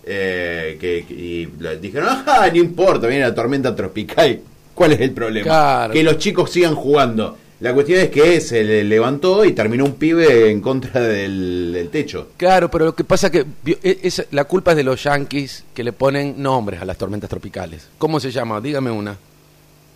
[0.04, 1.48] Eh, que, que- y
[1.80, 4.40] dijeron, ajá, no importa, viene la tormenta tropical.
[4.74, 5.44] ¿Cuál es el problema?
[5.44, 5.92] Claro.
[5.92, 7.38] Que los chicos sigan jugando.
[7.62, 11.88] La cuestión es que se le levantó y terminó un pibe en contra del, del
[11.90, 12.30] techo.
[12.36, 15.62] Claro, pero lo que pasa que vio- e- es, la culpa es de los yankees
[15.72, 17.86] que le ponen nombres a las tormentas tropicales.
[17.98, 18.60] ¿Cómo se llama?
[18.60, 19.16] Dígame una.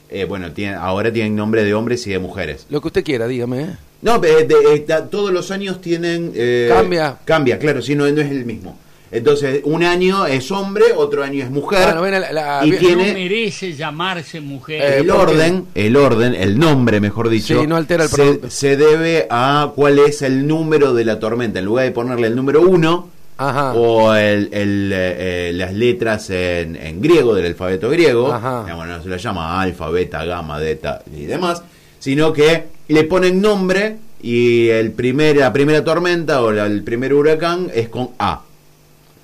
[0.09, 2.67] Eh, bueno, tiene, ahora tienen nombre de hombres y de mujeres.
[2.71, 3.63] Lo que usted quiera, dígame.
[3.63, 3.71] ¿eh?
[4.03, 6.31] No, eh, de- eh, ta- todos los años tienen...
[6.37, 7.19] eh, Cambia.
[7.25, 8.79] Cambia, claro, sí, no, no es el mismo.
[9.17, 11.85] Entonces, un año es hombre, otro año es mujer.
[11.85, 14.83] Bueno, ven, la- la- y bien- tiene No merece llamarse mujer.
[14.83, 15.33] Eh, el ¿por qué?
[15.35, 17.61] orden, el orden, el nombre, mejor dicho.
[17.61, 21.59] Sí, no altera el se, se debe a cuál es el número de la tormenta.
[21.59, 23.09] En lugar de ponerle el número uno
[23.39, 23.73] Ajá.
[23.75, 28.65] o el, el, eh, eh, las letras en, en griego, del alfabeto griego, Ajá.
[28.65, 31.63] digamos, no se lo llama alfa, beta, gamma, delta y demás,
[31.99, 37.15] sino que le ponen nombre y el primer, la primera tormenta o la- el primer
[37.15, 38.43] huracán es con A.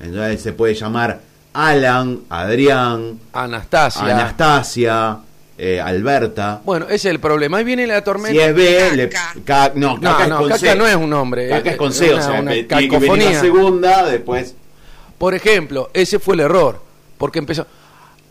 [0.03, 1.21] Entonces se puede llamar
[1.55, 4.03] Alan, Adrián, Anastasia.
[4.03, 5.19] Anastasia,
[5.59, 6.61] eh, Alberta.
[6.65, 7.59] Bueno, ese es el problema.
[7.59, 8.31] Ahí viene la tormenta.
[8.33, 9.09] Si es B, le,
[9.45, 10.75] ca- no, No, caca no, es con caca C.
[10.77, 11.49] no es un nombre.
[11.49, 14.07] Caca eh, es con C, o una- sea, una que tiene que venir la segunda,
[14.07, 14.55] después.
[15.19, 16.83] Por ejemplo, ese fue el error,
[17.17, 17.65] porque empezó,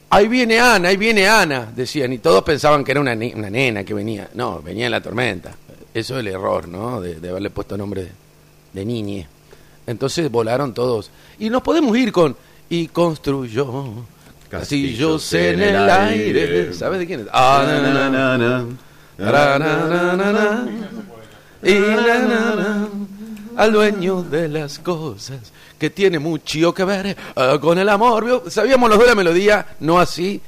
[0.10, 3.94] ahí viene Ana, ahí viene Ana, decían, y todos pensaban que era una, nena que
[3.94, 4.30] venía.
[4.34, 5.52] No, venía en la tormenta.
[5.94, 7.00] Eso es el error, ¿no?
[7.00, 8.12] De, de haberle puesto nombre de,
[8.74, 9.28] de niñe.
[9.92, 11.12] Entonces volaron todos.
[11.40, 12.36] Y nos podemos ir con,
[12.70, 14.06] y construyó
[14.50, 16.74] castillos en el aire.
[16.74, 17.28] ¿Sabes de quién es?
[17.32, 18.64] Ah,
[23.58, 28.26] al dueño de las cosas que tiene mucho que ver eh, con el amor.
[28.26, 28.44] ¿Vio?
[28.50, 30.40] Sabíamos los dos la melodía, no así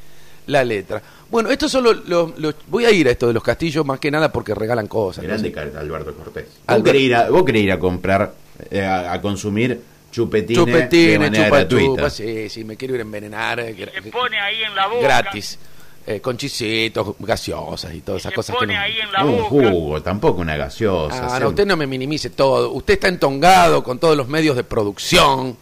[0.47, 1.01] la letra.
[1.29, 3.99] Bueno, estos son los, los- los- Voy a ir a esto de los castillos más
[3.99, 5.23] que nada porque regalan cosas.
[5.23, 5.29] ¿no?
[5.29, 6.45] Grande Car- Alberto Cortés.
[6.45, 8.33] Vos Albert- querés ir a, vos querés ir a comprar,
[8.69, 9.81] eh, a, a consumir
[10.11, 11.85] chupetines, de Chupetines, manera chupa gratuita.
[11.95, 13.59] chupa, sí, sí, me quiero ir a envenenar.
[13.59, 15.01] eh, Se pone ahí en la boca.
[15.03, 15.59] gratis.
[16.05, 18.79] Eh, con chisitos, gaseosas y todas esas cosas que pone no.
[18.81, 19.49] ahí en la Un boca.
[19.49, 21.33] jugo, tampoco una gaseosa.
[21.33, 22.71] Ah, no, usted no me minimice todo.
[22.71, 25.55] Usted está entongado con todos los medios de producción,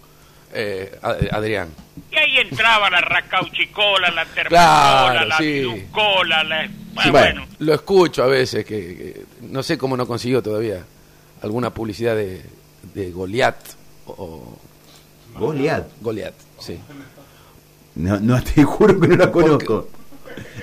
[0.52, 1.70] eh, Ad- Adrián.
[2.12, 5.62] Y ahí entraba la racauchicola, la termocola, Claro, la sí.
[5.62, 5.76] la...
[5.76, 7.48] Sí, Bueno, bueno.
[7.60, 10.84] Lo escucho a veces, que, que no sé cómo no consiguió todavía
[11.44, 12.42] alguna publicidad de,
[12.93, 13.55] de Goliat.
[14.07, 14.57] O,
[15.38, 15.88] Goliat.
[16.01, 16.77] Goliat, sí.
[17.95, 19.89] No, no, te juro que no la conozco.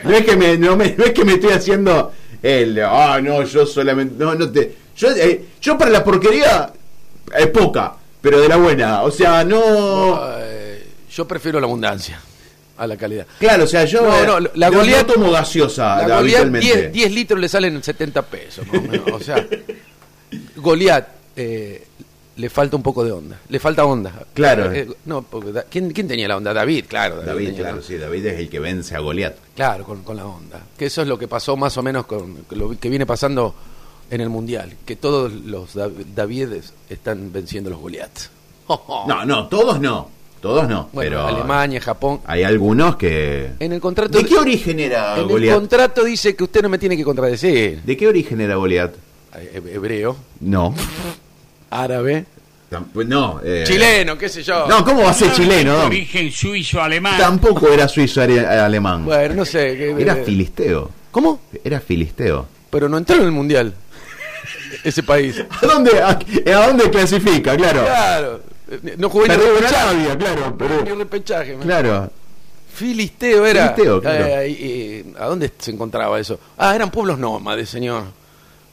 [0.05, 2.13] No es que me, no me, no es que me estoy haciendo
[2.43, 6.73] el, ah, no, yo solamente, no, no te, yo, eh, yo para la porquería
[7.37, 12.19] es poca, pero de la buena, o sea, no, Eh, yo prefiero la abundancia
[12.79, 13.27] a la calidad.
[13.39, 16.67] claro, o sea, yo No, eh, no, la Goliat- no tomo gaseosa La Goliat, habitualmente.
[16.67, 18.67] 10, 10 litros le salen 70 pesos.
[18.73, 19.03] menos.
[19.13, 19.47] O sea,
[20.57, 21.87] Goliat eh,
[22.39, 23.39] le falta un poco de onda.
[23.49, 24.13] Le falta onda.
[24.33, 24.73] Claro.
[24.73, 26.55] Eh, no, porque Da- ¿quién, quién tenía la onda?
[26.55, 27.21] David, claro.
[27.21, 27.83] David, tenía, claro, ¿no?
[27.83, 29.37] sí, David es el que vence a Goliat.
[29.55, 30.61] Claro, con, con la onda.
[30.79, 33.55] Que eso es lo que pasó más o menos con lo que viene pasando
[34.11, 34.73] en el Mundial.
[34.87, 38.11] Que todos los Dav- Davides están venciendo los Goliat.
[39.07, 40.09] No, no, todos no,
[40.41, 42.21] todos no, Bueno, pero Alemania, Japón.
[42.27, 43.51] hay algunos que...
[43.59, 44.17] En el contrato.
[44.19, 47.83] ¿De qué origen era en el contrato dice que usted no me tiene que contradecir.
[47.83, 48.93] ¿De qué origen era Goliat?
[49.37, 50.75] eh, hebreo, No.
[51.71, 52.25] árabe,
[52.71, 53.41] Tam- No.
[53.43, 54.67] eh, chileno, qué sé yo.
[54.69, 55.73] No, ¿cómo va a ser chileno?
[55.73, 55.87] De Don?
[55.87, 57.19] origen suizo-alemán.
[57.19, 59.07] Tampoco era suizo are- alemán.
[59.07, 59.75] Bueno, no sé.
[59.77, 60.91] que- Era eh, filisteo.
[61.11, 61.41] ¿Cómo?
[61.65, 62.47] Era filisteo.
[62.69, 63.73] Pero no entró en el mundial.
[64.85, 65.43] Ese país.
[65.63, 67.57] ¿A dónde, a, a dónde clasifica?
[67.57, 67.85] Claro.
[67.85, 68.41] Claro.
[68.71, 70.17] Eh, No jugó ni Perdió con repechaje.
[70.19, 70.57] Claro.
[70.59, 71.53] pero- Ni repechaje.
[71.57, 71.63] man.
[71.63, 72.11] Claro.
[72.75, 73.71] Filisteo era.
[73.71, 74.25] Filisteo, claro.
[74.27, 76.39] Eh, y- ¿A dónde se encontraba eso?
[76.59, 78.05] Ah, eran pueblos nómades, señor.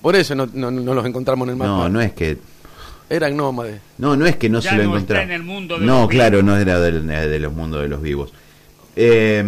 [0.02, 1.70] Por eso no, no- no los encontramos en el mapa.
[1.72, 2.38] No, no es que.
[3.10, 3.82] Eran nómades.
[4.00, 5.22] No, no es que no Ya se lo no encontraba.
[5.24, 8.02] está en el mundo de no, los claro, no era de, los mundos de los
[8.02, 8.32] vivos.
[8.96, 9.44] Eh,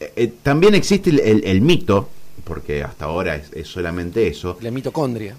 [0.00, 2.08] eh, también existe el, el- el mito,
[2.44, 4.58] porque hasta ahora es, es solamente eso.
[4.60, 5.34] La mitocondria.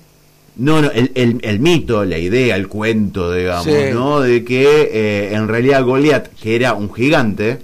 [0.55, 3.91] No, no, el, el- el mito, la idea, el cuento, digamos, Sí.
[3.93, 4.19] ¿no?
[4.19, 7.59] De que eh, en realidad Goliat, que era un gigante,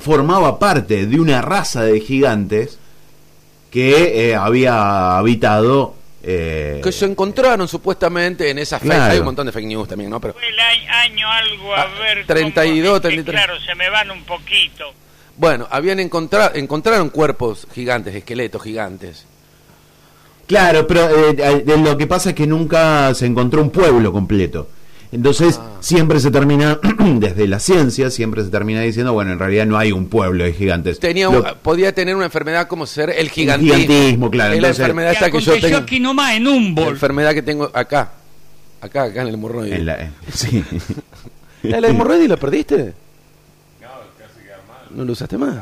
[0.00, 2.78] formaba parte de una raza de gigantes
[3.70, 5.94] que eh, había habitado.
[6.22, 8.92] Eh, Que se encontraron supuestamente en esas fake.
[8.92, 9.12] Claro.
[9.12, 10.20] Hay un montón de fake news también, ¿no?
[10.20, 12.26] Pero Fue el año, algo, a ver.
[12.26, 13.44] 32, cómo- es que, 33.
[13.44, 14.92] Claro, se me van un poquito.
[15.36, 19.26] bueno, habían encontrado encontraron cuerpos gigantes, esqueletos gigantes.
[20.46, 24.68] Claro, pero eh, eh, lo que pasa es que nunca se encontró un pueblo completo.
[25.10, 25.78] Entonces, Ah.
[25.80, 26.78] siempre se termina,
[27.18, 30.52] desde la ciencia, siempre se termina diciendo, bueno, en realidad no hay un pueblo de
[30.52, 31.00] gigantes.
[31.00, 33.74] Tenía Lo- podía tener una enfermedad como ser el gigantismo.
[33.74, 35.76] gigantismo, claro, Es la entonces- enfermedad Que esta que yo tengo.
[35.78, 36.92] aquí nomás en un La bol.
[36.94, 38.10] enfermedad que tengo acá.
[38.80, 39.76] Acá, acá en el hemorroide.
[39.76, 40.62] en la- eh, sí.
[41.64, 42.92] ¿La, la hemorroide la perdiste?
[44.90, 45.54] No lo usaste más.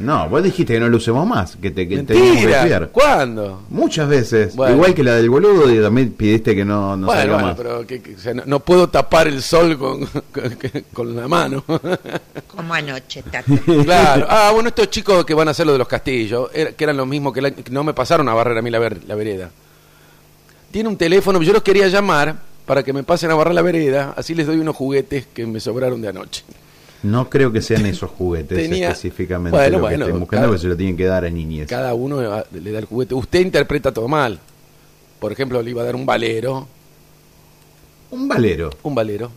[0.00, 2.88] No, vos dijiste que no lo usemos más, que te que teníamos que cuidar.
[2.90, 3.62] ¿Cuándo?
[3.70, 4.54] Muchas veces.
[4.54, 4.76] Bueno.
[4.76, 7.56] Igual que la del boludo, y también pidiste que no, no bueno, salga bueno, más.
[7.56, 10.56] pero que, que- o sea, no, no puedo tapar el sol con, con,
[10.92, 11.64] con la mano.
[12.46, 13.44] Como anoche, Tata.
[13.84, 14.26] claro.
[14.28, 16.96] Ah, bueno, estos chicos que van a hacer lo de los castillos, era- que eran
[16.96, 19.14] los mismos que, la- que no me pasaron a barrer a mí la, ver- la
[19.14, 19.50] vereda.
[20.70, 22.36] Tiene un teléfono, yo los quería llamar
[22.66, 25.58] para que me pasen a barrer la vereda, así les doy unos juguetes que me
[25.60, 26.44] sobraron de anoche.
[27.02, 30.56] No creo que sean esos juguetes Tenía- específicamente Bueno, lo que bueno, estén buscando, cada-
[30.56, 31.68] que se lo tienen que dar a niñez.
[31.68, 32.20] Cada uno
[32.52, 33.14] le da el juguete.
[33.14, 34.38] Usted interpreta todo mal.
[35.20, 36.66] Por ejemplo, le iba a dar un valero.
[38.10, 38.70] Un valero.
[38.82, 39.30] Un valero.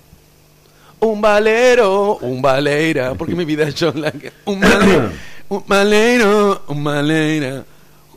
[1.00, 4.22] Un valero, un valera, porque mi vida es John Lang.
[4.46, 5.12] Un valero,
[5.50, 7.66] un valero, un valera.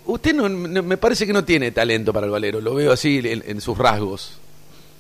[0.07, 3.21] Usted no, no- me parece que no tiene talento para el valero, lo veo así
[3.25, 4.39] en, en sus rasgos.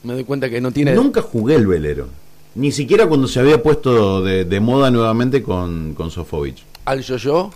[0.02, 0.94] Me doy cuenta que no tiene...
[0.94, 2.08] Nunca jugué el velero.
[2.56, 6.62] Ni siquiera cuando se había puesto de, de moda nuevamente con, con Sofovich.
[6.84, 7.50] Al yo-yo,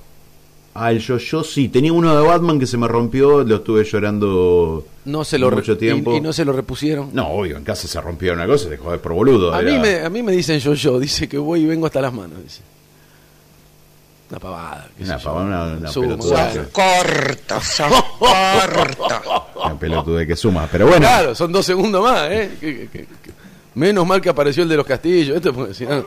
[0.75, 4.85] Al yo yo sí, tenía uno de Batman que se me rompió, lo estuve llorando
[5.05, 6.15] no se lo mucho tiempo.
[6.15, 7.11] Y, y no se lo repusieron.
[7.13, 9.55] No, obvio, en casa se rompió una cosa, te jodes por boludo.
[9.55, 12.01] A era- mí, me, a mí me dicen yo-yo, dice que voy y vengo hasta
[12.01, 12.43] las manos.
[12.43, 12.63] Dice.
[14.31, 14.89] Una pavada.
[15.01, 16.53] Una pavada, una- una pelotuda.
[19.65, 21.01] Una pelotude que suma, pero bueno.
[21.01, 22.51] Claro, son dos segundos más, ¿eh?
[22.61, 23.28] Que- que- que- que-
[23.79, 25.37] Menos mal que apareció el de los castillos.
[25.37, 26.05] Esto, porque si no-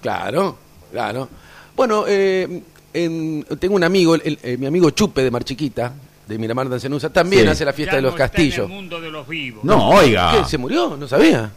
[0.00, 0.56] Claro,
[0.92, 1.28] claro.
[1.74, 2.62] Bueno, eh,
[2.94, 5.92] en- tengo un amigo, el- el- eh, mi amigo Chupe de Marchiquita,
[6.26, 7.48] de Miramar de Ancenusa, también Sí.
[7.48, 8.58] hace la fiesta Ya de los no está castillos.
[8.66, 9.64] en el mundo de los vivos.
[9.64, 10.32] No, oiga.
[10.42, 10.44] ¿Qué?
[10.48, 10.96] ¿Se murió?
[10.96, 11.50] No sabía.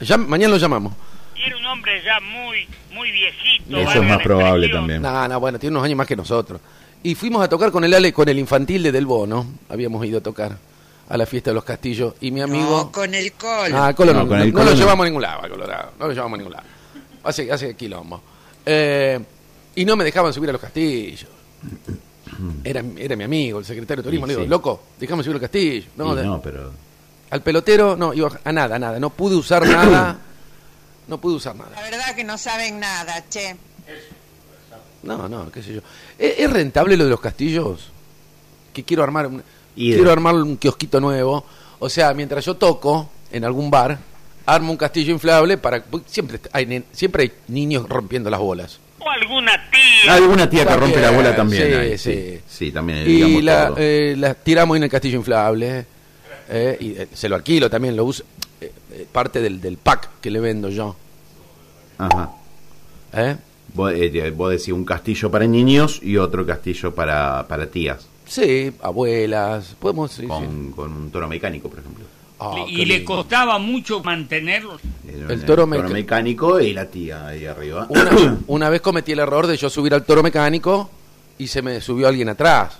[0.00, 0.92] Ya- mañana lo llamamos.
[1.36, 3.76] Y era un hombre ya muy, muy viejito.
[3.76, 5.02] Eso es más probable también.
[5.02, 6.60] No, no, bueno, tiene unos años más que nosotros.
[7.02, 9.46] Y fuimos a tocar con el Ale, con el infantil de Del Bono.
[9.70, 10.56] Habíamos ido a tocar
[11.10, 12.14] a la fiesta de los castillos.
[12.22, 12.84] Y mi amigo.
[12.84, 13.70] No, con el col.
[13.74, 14.76] Ah, Colo no, No, con el no Colo lo no.
[14.80, 15.90] llevamos a ningún lado, a Colorado.
[15.98, 16.66] No lo llevamos a ningún lado.
[17.24, 18.22] Hace, hace quilombo.
[18.64, 19.20] Eh,
[19.74, 21.26] y no me dejaban subir a los castillos.
[22.64, 24.26] Era, era mi amigo, el secretario de turismo.
[24.26, 24.48] Le digo, sí.
[24.48, 25.86] loco, déjame subir a los castillos.
[25.96, 26.70] No, Y de- no, pero.
[27.30, 28.98] Al pelotero, no, iba a nada, nada.
[28.98, 30.18] No pude usar nada.
[31.08, 31.70] No pude usar nada.
[31.74, 33.56] La verdad que no saben nada, che.
[35.02, 35.80] No, no, qué sé yo.
[36.16, 37.90] ¿Es, es rentable lo de los castillos?
[38.72, 39.42] Que quiero armar un,
[39.74, 41.44] Quiero armar un kiosquito nuevo.
[41.78, 43.98] O sea, mientras yo toco en algún bar,
[44.46, 48.78] armo un castillo inflable para porque siempre hay siempre hay niños rompiendo las bolas.
[48.98, 50.14] O alguna tía.
[50.14, 51.66] Alguna tía que rompe la bola también.
[51.68, 52.12] sí, hay, sí.
[52.12, 52.40] sí.
[52.48, 53.08] Sí, también.
[53.08, 55.86] Y la, eh, las tiramos en el castillo inflable.
[56.50, 58.24] eh, y eh, se lo alquilo también, lo uso.
[58.60, 60.94] eh, eh, parte del, del pack que le vendo yo.
[61.96, 62.30] Ajá.
[63.14, 63.36] ¿eh?
[63.72, 68.06] Vos, eh, vos decís un castillo para niños y otro castillo para, para tías.
[68.30, 69.74] Sí, abuelas.
[69.80, 70.12] Podemos.
[70.12, 70.28] sí, sí.
[70.28, 72.04] Con, un toro mecánico, por ejemplo.
[72.38, 73.12] Ah, y le lindo.
[73.16, 74.78] costaba mucho mantenerlo.
[75.28, 77.86] El toro meca- mecánico y la tía ahí arriba.
[77.88, 80.88] Una, una vez cometí el error de yo subir al toro mecánico
[81.38, 82.78] y se me subió alguien atrás.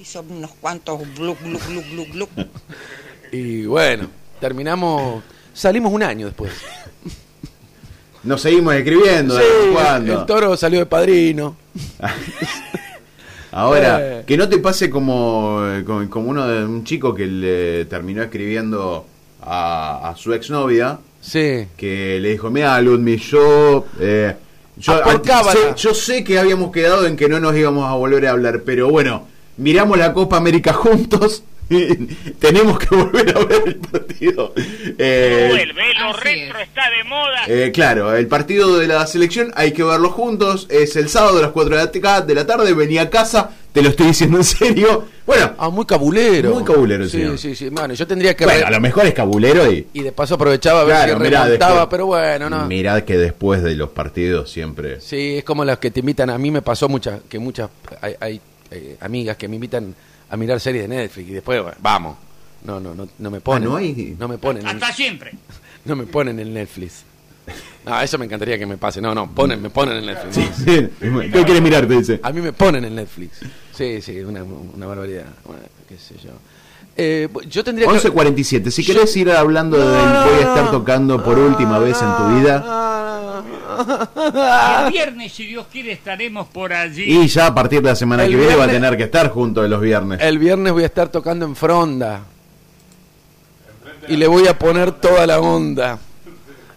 [0.00, 2.28] Hizo unos cuantos glu, glu, glu, glu, glu.
[3.30, 4.08] Y bueno,
[4.40, 5.22] terminamos.
[5.54, 6.52] Salimos un año después.
[8.24, 10.20] Nos seguimos escribiendo de Sí, vez en cuando.
[10.20, 11.54] el toro salió de padrino.
[13.52, 14.24] Ahora, Eh.
[14.26, 18.22] que no te pase como, eh, como, como uno de un chico que le terminó
[18.22, 19.06] escribiendo
[19.42, 20.98] a, a su exnovia.
[21.20, 21.66] Sí.
[21.76, 23.86] Que le dijo, mira, Ludmi, yo...
[24.00, 24.34] eh,
[24.76, 24.92] yo,
[25.50, 28.62] sé, yo sé que habíamos quedado en que no nos íbamos a volver a hablar,
[28.64, 29.26] pero bueno,
[29.56, 31.42] miramos la Copa América juntos.
[32.38, 34.54] Tenemos que volver a ver el partido.
[34.56, 37.44] Eh, Vuelve, lo retro está de moda.
[37.46, 40.66] eh, claro, el partido de la selección hay que verlo juntos.
[40.70, 42.72] Es el sábado a las 4 de la, ta- de la tarde.
[42.72, 45.04] Venía a casa, te lo estoy diciendo en serio.
[45.26, 46.54] Bueno, Ah, muy cabulero.
[46.54, 47.10] Muy cabulero, sí.
[47.18, 47.38] señor.
[47.38, 48.44] Sí, sí, Bueno, yo tendría que.
[48.44, 49.86] bueno, a lo mejor es cabulero y.
[49.92, 52.66] Y de paso aprovechaba a ver Claro, si mirá, remontaba, después- pero bueno, no.
[52.66, 55.00] Mirad que después de los partidos siempre.
[55.00, 56.30] Sí, es como las que te invitan.
[56.30, 57.68] A mí me pasó muchas, que muchas
[58.00, 58.40] hay, hay,
[58.70, 59.94] eh, amigas que me invitan
[60.30, 62.16] a mirar series de Netflix y después, bueno, vamos.
[62.64, 63.62] No, no, no, no me ponen.
[63.64, 64.16] Ah, ¿no hay?
[64.18, 64.62] No me ponen.
[64.62, 65.32] en- Hasta siempre.
[65.84, 67.04] no me ponen en Netflix.
[67.86, 69.00] No, eso me encantaría que me pase.
[69.00, 70.34] No, no, ponen, me ponen en Netflix.
[70.56, 71.86] Sí, ¿Qué quieres mirar?
[71.86, 72.20] Te dice.
[72.22, 73.40] A mí me ponen en Netflix.
[73.72, 75.26] Sí, sí, una, una barbaridad.
[75.44, 76.30] Bueno, qué sé yo.
[77.00, 77.94] Eh, yo tendría que...
[77.94, 78.70] 11.47.
[78.70, 83.44] Si querés ir hablando del voy a estar tocando por última vez en tu vida.
[84.34, 87.04] Y el viernes, si Dios quiere, estaremos por allí.
[87.04, 89.30] Y ya a partir de la semana El que viene va a tener que estar
[89.30, 90.20] junto de los viernes.
[90.20, 92.22] El viernes voy a estar tocando en Fronda.
[94.08, 96.00] Y le voy a poner toda la onda.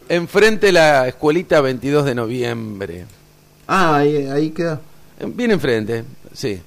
[0.08, 3.06] Enfrente de la escuelita 22 de noviembre.
[3.68, 4.80] Ah, ahí, ahí queda.
[5.26, 6.62] Bien enfrente, sí.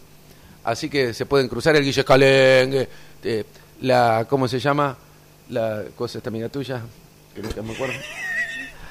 [0.64, 2.88] Así que se pueden cruzar el Guille Escalengue,
[3.24, 3.44] eh,
[3.82, 4.96] la, ¿cómo se llama?
[5.50, 6.80] La cosa esta amiga tuya,
[7.34, 7.94] que nunca me acuerdo.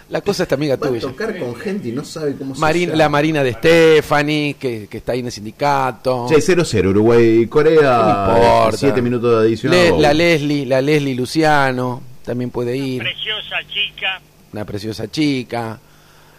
[0.10, 1.02] La cosa esta amiga Va a tuya.
[1.02, 2.98] tocar con gente y no sabe cómo se Marin- llama.
[2.98, 6.28] la Marina de Stephanie, que, que está ahí en el sindicato.
[6.30, 8.78] Sí, 0-0, Uruguay, Corea, No importa.
[8.78, 9.72] 7 minutos de adición.
[9.72, 13.02] Le- la Leslie, la Leslie Luciano, también puede ir.
[13.02, 14.22] Preciosa chica.
[14.52, 15.80] Una preciosa chica.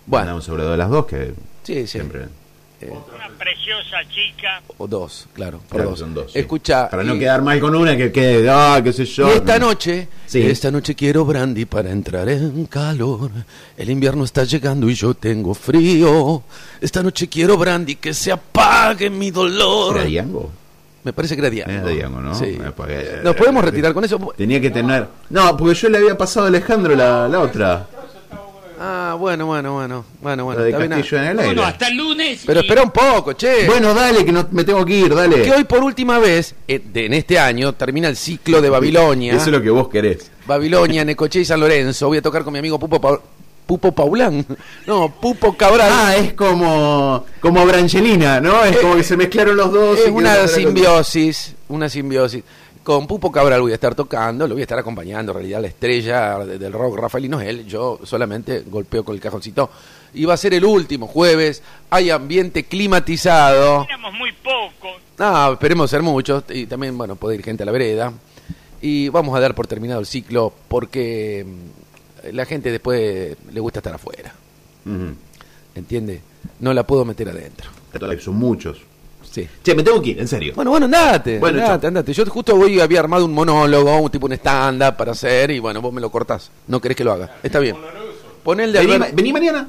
[0.06, 1.32] Bueno, Bueno, sobre de las dos que
[1.64, 1.86] sí, sí.
[1.86, 2.26] siempre.
[2.90, 4.62] Una preciosa chica.
[4.78, 5.98] O dos, claro, por Claro, dos.
[5.98, 6.38] son dos, sí.
[6.38, 6.88] Escucha.
[6.88, 9.28] Para no y- quedar mal con una que quede, ah, qué sé yo.
[9.28, 10.42] Y esta noche, Sí.
[10.42, 13.30] esta noche quiero brandy para entrar en calor.
[13.76, 16.42] El invierno está llegando y yo tengo frío.
[16.80, 19.96] Esta noche quiero brandy que se apague mi dolor.
[19.96, 20.50] ¿Era Diango?
[21.04, 21.72] Me parece que era Diango.
[21.72, 22.34] Era Diango, ¿no?
[22.34, 22.58] Sí.
[22.88, 24.18] Eh, Nos podemos retirar con eso.
[24.36, 25.06] Tenía que tener.
[25.30, 27.86] No, porque yo le había pasado a Alejandro la, la otra.
[28.86, 30.58] Ah, bueno, bueno, bueno, bueno, bueno.
[30.60, 30.90] La de está bien.
[30.90, 31.44] Castillo en el aire.
[31.46, 32.42] Bueno, hasta el lunes.
[32.44, 33.66] Pero y- espera un poco, che.
[33.66, 35.40] Bueno, dale, que no, me tengo que ir, dale.
[35.42, 39.32] que hoy por última vez, eh, de- en este año, termina el ciclo de Babilonia.
[39.32, 40.30] Eso es lo que vos querés.
[40.46, 42.08] Babilonia, Necoche y San Lorenzo.
[42.08, 43.22] Voy a tocar con mi amigo Pupo,
[43.66, 44.44] Pupo Paulán.
[44.86, 45.88] No, Pupo Cabral.
[45.90, 48.62] Ah, es como como Brangelina, ¿no?
[48.64, 49.98] Es como que se mezclaron los dos.
[49.98, 52.44] Es una simbiosis, una simbiosis.
[52.84, 55.68] Con Pupo Cabral voy a estar tocando, lo voy a estar acompañando, en realidad la
[55.68, 59.70] estrella de- del rock, Rafaelino es él, yo solamente golpeo con el cajoncito.
[60.12, 63.84] Y va a ser el último jueves, hay ambiente climatizado.
[63.88, 65.00] Éramos muy pocos.
[65.18, 68.12] No, esperemos ser muchos, y también, bueno, puede ir gente a la vereda.
[68.82, 73.78] Y vamos a dar por terminado el ciclo, porque mm, la gente después le gusta
[73.78, 74.34] estar afuera,
[74.84, 75.14] Ujú.
[75.74, 76.20] ¿entiende?
[76.60, 77.70] No la puedo meter adentro.
[78.20, 78.82] Son muchos.
[79.34, 79.48] Sí.
[79.64, 80.52] Che, me tengo que ir, en serio.
[80.54, 82.12] Bueno, bueno, andate, Bueno, andate, andate.
[82.12, 85.80] Yo justo hoy había armado un monólogo, un tipo un stand-up para hacer, y bueno,
[85.82, 86.52] vos me lo cortás.
[86.68, 87.36] No querés que lo haga.
[87.42, 87.76] Está bien.
[88.44, 89.68] Pon el de Vení, Albert- vení mañana.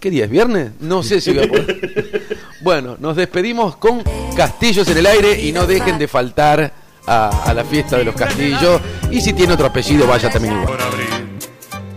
[0.00, 0.30] ¿Qué día es?
[0.30, 0.72] ¿Viernes?
[0.80, 2.38] No sé si voy a poder.
[2.60, 4.02] Bueno, nos despedimos con
[4.36, 6.72] castillos en el aire y no dejen de faltar
[7.06, 8.80] a, a la fiesta de los castillos.
[9.12, 10.66] Y si tiene otro apellido, vaya también igual.
[10.66, 11.08] por abrir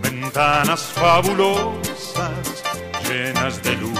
[0.04, 2.32] ventanas fabulosas
[3.10, 4.00] llenas de luz,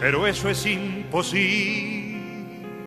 [0.00, 1.95] pero eso es imposible.